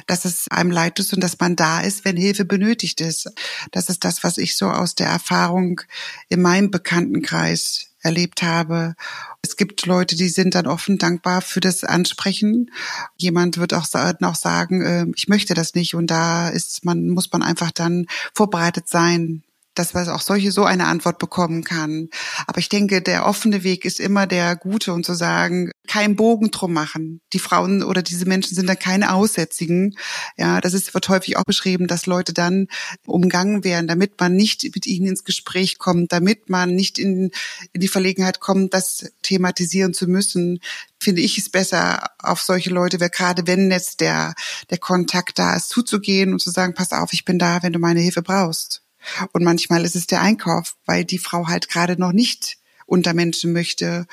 dass 0.08 0.26
es 0.26 0.48
einem 0.50 0.72
leid 0.72 1.00
ist 1.00 1.14
und 1.14 1.22
dass 1.22 1.40
man 1.40 1.56
da 1.56 1.82
ist, 1.82 2.04
wenn 2.04 2.18
Hilfe 2.18 2.44
benötigt 2.44 3.00
ist. 3.00 3.32
Das 3.72 3.90
ist 3.90 4.04
das, 4.04 4.24
was 4.24 4.38
ich 4.38 4.58
so 4.58 4.70
aus 4.70 4.96
der 4.96 5.08
Erfahrung 5.08 5.82
in 6.28 6.42
meinem 6.42 6.72
Bekanntenkreis 6.72 7.91
erlebt 8.02 8.44
habe. 8.44 8.96
Es 9.42 9.58
gibt 9.58 9.86
Leute, 9.86 10.16
die 10.16 10.30
sind 10.30 10.56
dann 10.56 10.68
offen 10.68 10.98
dankbar 10.98 11.42
für 11.42 11.60
das 11.60 11.84
Ansprechen. 11.84 12.72
Jemand 13.18 13.58
wird 13.58 13.74
auch 13.74 13.88
noch 14.20 14.36
sagen, 14.36 14.82
äh, 14.82 15.06
ich 15.16 15.28
möchte 15.28 15.54
das 15.54 15.74
nicht. 15.74 15.96
Und 15.96 16.08
da 16.08 16.50
ist 16.50 16.86
man, 16.86 17.10
muss 17.10 17.32
man 17.32 17.44
einfach 17.44 17.72
dann 17.72 18.08
vorbereitet 18.34 18.88
sein, 18.88 19.44
dass 19.76 19.94
man 19.94 20.08
auch 20.10 20.22
solche 20.22 20.52
so 20.52 20.66
eine 20.66 20.86
Antwort 20.88 21.18
bekommen 21.20 21.64
kann. 21.64 22.10
Aber 22.48 22.60
ich 22.60 22.70
denke, 22.70 23.02
der 23.02 23.26
offene 23.26 23.64
Weg 23.64 23.86
ist 23.86 24.00
immer 24.00 24.28
der 24.28 24.56
gute 24.56 24.94
und 24.94 25.06
zu 25.06 25.14
sagen, 25.14 25.72
kein 25.88 26.16
Bogen 26.16 26.52
drum 26.52 26.74
machen. 26.74 27.22
Die 27.34 27.40
Frauen 27.40 27.84
oder 27.84 28.02
diese 28.02 28.26
Menschen 28.26 28.56
sind 28.56 28.68
dann 28.68 28.80
keine 28.80 29.14
Aussätzigen. 29.14 29.96
Ja, 30.38 30.62
das 30.62 30.74
ist, 30.74 30.94
wird 30.94 31.10
häufig 31.10 31.38
auch 31.38 31.44
beschrieben, 31.44 31.88
dass 31.88 32.06
Leute 32.06 32.34
dann 32.34 32.68
umgangen 33.06 33.64
werden, 33.64 33.88
damit 33.88 34.20
man 34.20 34.36
nicht 34.36 34.64
mit 34.76 34.86
ihnen 34.86 35.08
ins 35.08 35.24
Gespräch 35.24 35.80
kommt, 35.80 36.12
damit 36.12 36.50
man 36.50 36.76
nicht 36.76 37.00
in, 37.00 37.32
in 37.74 37.82
die 37.82 37.88
Verlegenheit 37.88 38.40
kommt, 38.40 38.74
das 38.74 39.12
thematisieren 39.22 39.94
zu 39.94 40.08
müssen 40.08 40.60
finde 41.02 41.22
ich 41.22 41.38
es 41.38 41.50
besser, 41.50 42.12
auf 42.20 42.42
solche 42.42 42.70
Leute, 42.70 43.00
wer 43.00 43.10
gerade 43.10 43.48
wenn 43.48 43.72
jetzt 43.72 44.02
der, 44.02 44.36
der 44.70 44.78
Kontakt 44.78 45.40
da 45.40 45.56
ist, 45.56 45.70
zuzugehen 45.70 46.32
und 46.32 46.40
zu 46.40 46.52
sagen, 46.52 46.76
pass 46.76 46.92
auf, 46.92 47.12
ich 47.14 47.26
bin 47.26 47.40
da, 47.40 47.64
wenn 47.64 47.74
du 47.74 47.80
meine 47.80 48.00
Hilfe 48.00 48.22
brauchst. 48.22 48.84
Und 49.32 49.44
manchmal 49.44 49.86
ist 49.86 49.96
es 49.96 50.08
der 50.08 50.22
Einkauf, 50.22 50.76
weil 50.86 51.06
die 51.06 51.20
Frau 51.20 51.48
halt 51.48 51.70
gerade 51.70 52.00
noch 52.00 52.12
nicht 52.12 52.58
unter 52.86 53.14
Menschen 53.14 53.54
möchte. 53.54 54.06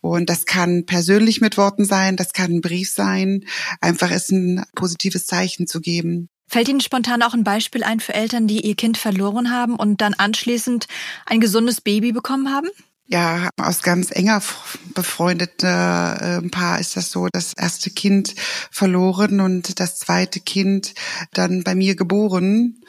Und 0.00 0.28
das 0.28 0.44
kann 0.44 0.84
persönlich 0.84 1.40
mit 1.40 1.56
Worten 1.56 1.84
sein, 1.84 2.16
das 2.16 2.32
kann 2.32 2.52
ein 2.52 2.60
Brief 2.60 2.92
sein, 2.92 3.44
einfach 3.80 4.10
es 4.10 4.30
ein 4.30 4.64
positives 4.74 5.26
Zeichen 5.26 5.66
zu 5.66 5.80
geben. 5.80 6.28
Fällt 6.48 6.68
Ihnen 6.68 6.80
spontan 6.80 7.22
auch 7.22 7.34
ein 7.34 7.44
Beispiel 7.44 7.82
ein 7.82 7.98
für 7.98 8.14
Eltern, 8.14 8.46
die 8.46 8.60
ihr 8.60 8.76
Kind 8.76 8.98
verloren 8.98 9.50
haben 9.50 9.74
und 9.74 10.00
dann 10.00 10.14
anschließend 10.14 10.86
ein 11.24 11.40
gesundes 11.40 11.80
Baby 11.80 12.12
bekommen 12.12 12.52
haben? 12.52 12.68
Ja, 13.08 13.50
aus 13.56 13.82
ganz 13.82 14.10
enger 14.10 14.42
befreundete 14.94 15.66
äh, 15.66 16.48
Paar 16.48 16.80
ist 16.80 16.96
das 16.96 17.10
so, 17.10 17.28
das 17.32 17.52
erste 17.56 17.90
Kind 17.90 18.34
verloren 18.70 19.40
und 19.40 19.78
das 19.78 19.96
zweite 19.98 20.40
Kind 20.40 20.94
dann 21.32 21.62
bei 21.62 21.76
mir 21.76 21.94
geboren. 21.94 22.80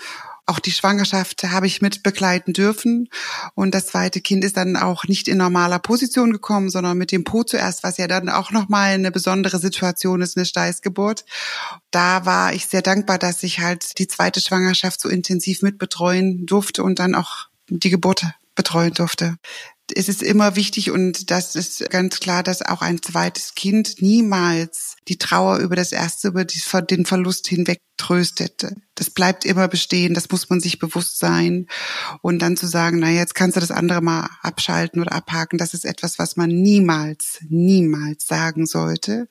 Auch 0.49 0.59
die 0.59 0.71
Schwangerschaft 0.71 1.43
habe 1.43 1.67
ich 1.67 1.81
mit 1.81 2.03
begleiten 2.03 2.53
dürfen. 2.53 3.09
Und 3.53 3.75
das 3.75 3.87
zweite 3.87 4.21
Kind 4.21 4.45
ist 4.45 4.55
dann 4.55 4.77
auch 4.77 5.03
nicht 5.03 5.27
in 5.27 5.37
normaler 5.37 5.77
Position 5.77 6.31
gekommen, 6.31 6.69
sondern 6.69 6.97
mit 6.97 7.11
dem 7.11 7.25
Po 7.25 7.43
zuerst, 7.43 7.83
was 7.83 7.97
ja 7.97 8.07
dann 8.07 8.29
auch 8.29 8.51
nochmal 8.51 8.93
eine 8.93 9.11
besondere 9.11 9.59
Situation 9.59 10.21
ist, 10.21 10.37
eine 10.37 10.45
Steißgeburt. 10.45 11.25
Da 11.91 12.25
war 12.25 12.53
ich 12.53 12.67
sehr 12.67 12.81
dankbar, 12.81 13.17
dass 13.19 13.43
ich 13.43 13.59
halt 13.59 13.99
die 13.99 14.07
zweite 14.07 14.39
Schwangerschaft 14.39 15.01
so 15.01 15.09
intensiv 15.09 15.61
mitbetreuen 15.61 16.45
durfte 16.45 16.81
und 16.81 16.99
dann 16.99 17.13
auch 17.13 17.49
die 17.67 17.89
Geburt 17.89 18.25
betreuen 18.55 18.93
durfte 18.93 19.37
es 19.95 20.09
ist 20.09 20.21
immer 20.21 20.55
wichtig 20.55 20.91
und 20.91 21.31
das 21.31 21.55
ist 21.55 21.89
ganz 21.89 22.19
klar, 22.19 22.43
dass 22.43 22.61
auch 22.61 22.81
ein 22.81 23.01
zweites 23.01 23.55
Kind 23.55 24.01
niemals 24.01 24.95
die 25.07 25.17
Trauer 25.17 25.59
über 25.59 25.75
das 25.75 25.91
erste, 25.91 26.27
über 26.27 26.43
den 26.45 27.05
Verlust 27.05 27.47
hinweg 27.47 27.81
tröstet. 27.95 28.67
Das 28.95 29.09
bleibt 29.09 29.45
immer 29.45 29.67
bestehen, 29.67 30.13
das 30.13 30.29
muss 30.29 30.49
man 30.49 30.59
sich 30.59 30.79
bewusst 30.79 31.17
sein. 31.19 31.67
Und 32.21 32.39
dann 32.41 32.57
zu 32.57 32.67
sagen, 32.67 32.99
na 32.99 33.09
jetzt 33.09 33.33
kannst 33.33 33.55
du 33.55 33.59
das 33.59 33.71
andere 33.71 34.01
mal 34.01 34.29
abschalten 34.41 35.01
oder 35.01 35.13
abhaken, 35.13 35.57
das 35.57 35.73
ist 35.73 35.85
etwas, 35.85 36.19
was 36.19 36.35
man 36.35 36.49
niemals, 36.49 37.39
niemals 37.49 38.27
sagen 38.27 38.65
sollte, 38.65 39.27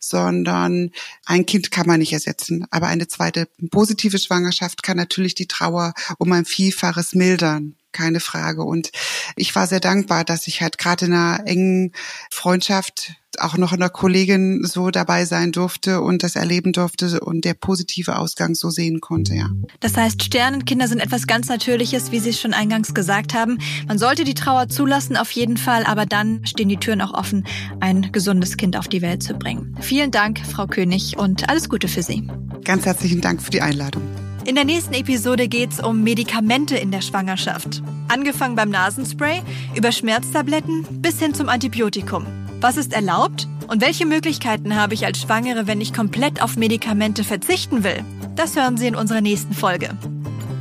sondern 0.00 0.90
ein 1.26 1.46
Kind 1.46 1.70
kann 1.70 1.86
man 1.86 2.00
nicht 2.00 2.12
ersetzen. 2.12 2.66
Aber 2.70 2.88
eine 2.88 3.08
zweite 3.08 3.48
positive 3.70 4.18
Schwangerschaft 4.18 4.82
kann 4.82 4.96
natürlich 4.96 5.34
die 5.34 5.46
Trauer 5.46 5.94
um 6.18 6.32
ein 6.32 6.44
Vielfaches 6.44 7.14
mildern 7.14 7.77
keine 7.92 8.20
Frage. 8.20 8.62
Und 8.62 8.90
ich 9.36 9.54
war 9.54 9.66
sehr 9.66 9.80
dankbar, 9.80 10.24
dass 10.24 10.46
ich 10.46 10.62
halt 10.62 10.78
gerade 10.78 11.06
in 11.06 11.14
einer 11.14 11.46
engen 11.46 11.92
Freundschaft 12.30 13.14
auch 13.40 13.56
noch 13.56 13.72
einer 13.72 13.88
Kollegin 13.88 14.64
so 14.64 14.90
dabei 14.90 15.24
sein 15.24 15.52
durfte 15.52 16.00
und 16.00 16.22
das 16.22 16.36
erleben 16.36 16.72
durfte 16.72 17.20
und 17.20 17.44
der 17.44 17.54
positive 17.54 18.18
Ausgang 18.18 18.54
so 18.54 18.70
sehen 18.70 19.00
konnte, 19.00 19.34
ja. 19.34 19.48
Das 19.80 19.96
heißt, 19.96 20.22
Sternenkinder 20.24 20.88
sind 20.88 21.00
etwas 21.00 21.26
ganz 21.26 21.48
Natürliches, 21.48 22.10
wie 22.10 22.18
Sie 22.18 22.30
es 22.30 22.40
schon 22.40 22.54
eingangs 22.54 22.94
gesagt 22.94 23.34
haben. 23.34 23.58
Man 23.86 23.98
sollte 23.98 24.24
die 24.24 24.34
Trauer 24.34 24.68
zulassen, 24.68 25.16
auf 25.16 25.30
jeden 25.30 25.56
Fall, 25.56 25.84
aber 25.84 26.06
dann 26.06 26.44
stehen 26.46 26.68
die 26.68 26.78
Türen 26.78 27.00
auch 27.00 27.14
offen, 27.14 27.46
ein 27.80 28.10
gesundes 28.12 28.56
Kind 28.56 28.76
auf 28.76 28.88
die 28.88 29.02
Welt 29.02 29.22
zu 29.22 29.34
bringen. 29.34 29.76
Vielen 29.80 30.10
Dank, 30.10 30.40
Frau 30.40 30.66
König, 30.66 31.16
und 31.16 31.48
alles 31.48 31.68
Gute 31.68 31.88
für 31.88 32.02
Sie. 32.02 32.28
Ganz 32.64 32.86
herzlichen 32.86 33.20
Dank 33.20 33.42
für 33.42 33.50
die 33.50 33.62
Einladung. 33.62 34.02
In 34.48 34.54
der 34.54 34.64
nächsten 34.64 34.94
Episode 34.94 35.46
geht 35.46 35.72
es 35.72 35.78
um 35.78 36.02
Medikamente 36.02 36.74
in 36.78 36.90
der 36.90 37.02
Schwangerschaft. 37.02 37.82
Angefangen 38.08 38.56
beim 38.56 38.70
Nasenspray, 38.70 39.42
über 39.76 39.92
Schmerztabletten 39.92 40.86
bis 41.02 41.18
hin 41.18 41.34
zum 41.34 41.50
Antibiotikum. 41.50 42.24
Was 42.58 42.78
ist 42.78 42.94
erlaubt 42.94 43.46
und 43.66 43.82
welche 43.82 44.06
Möglichkeiten 44.06 44.74
habe 44.74 44.94
ich 44.94 45.04
als 45.04 45.20
Schwangere, 45.20 45.66
wenn 45.66 45.82
ich 45.82 45.92
komplett 45.92 46.40
auf 46.40 46.56
Medikamente 46.56 47.24
verzichten 47.24 47.84
will? 47.84 48.02
Das 48.36 48.56
hören 48.56 48.78
Sie 48.78 48.86
in 48.86 48.96
unserer 48.96 49.20
nächsten 49.20 49.52
Folge. 49.52 49.90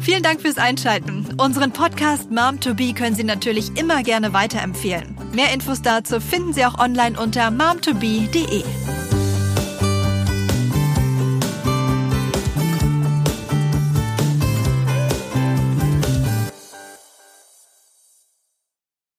Vielen 0.02 0.21
Dank 0.21 0.41
fürs 0.41 0.58
Einschalten. 0.58 1.26
Unseren 1.38 1.71
Podcast 1.71 2.30
Mom 2.30 2.60
to 2.60 2.73
Be 2.73 2.91
können 2.91 3.15
Sie 3.15 3.23
natürlich 3.23 3.78
immer 3.80 4.04
gerne 4.04 4.34
weiterempfehlen. 4.34 5.15
Mehr 5.32 5.54
Infos 5.54 5.82
dazu 5.82 6.19
finden 6.19 6.52
Sie 6.52 6.65
auch 6.65 6.78
online 6.78 7.17
unter 7.17 7.52
momtobe.de. 7.52 8.65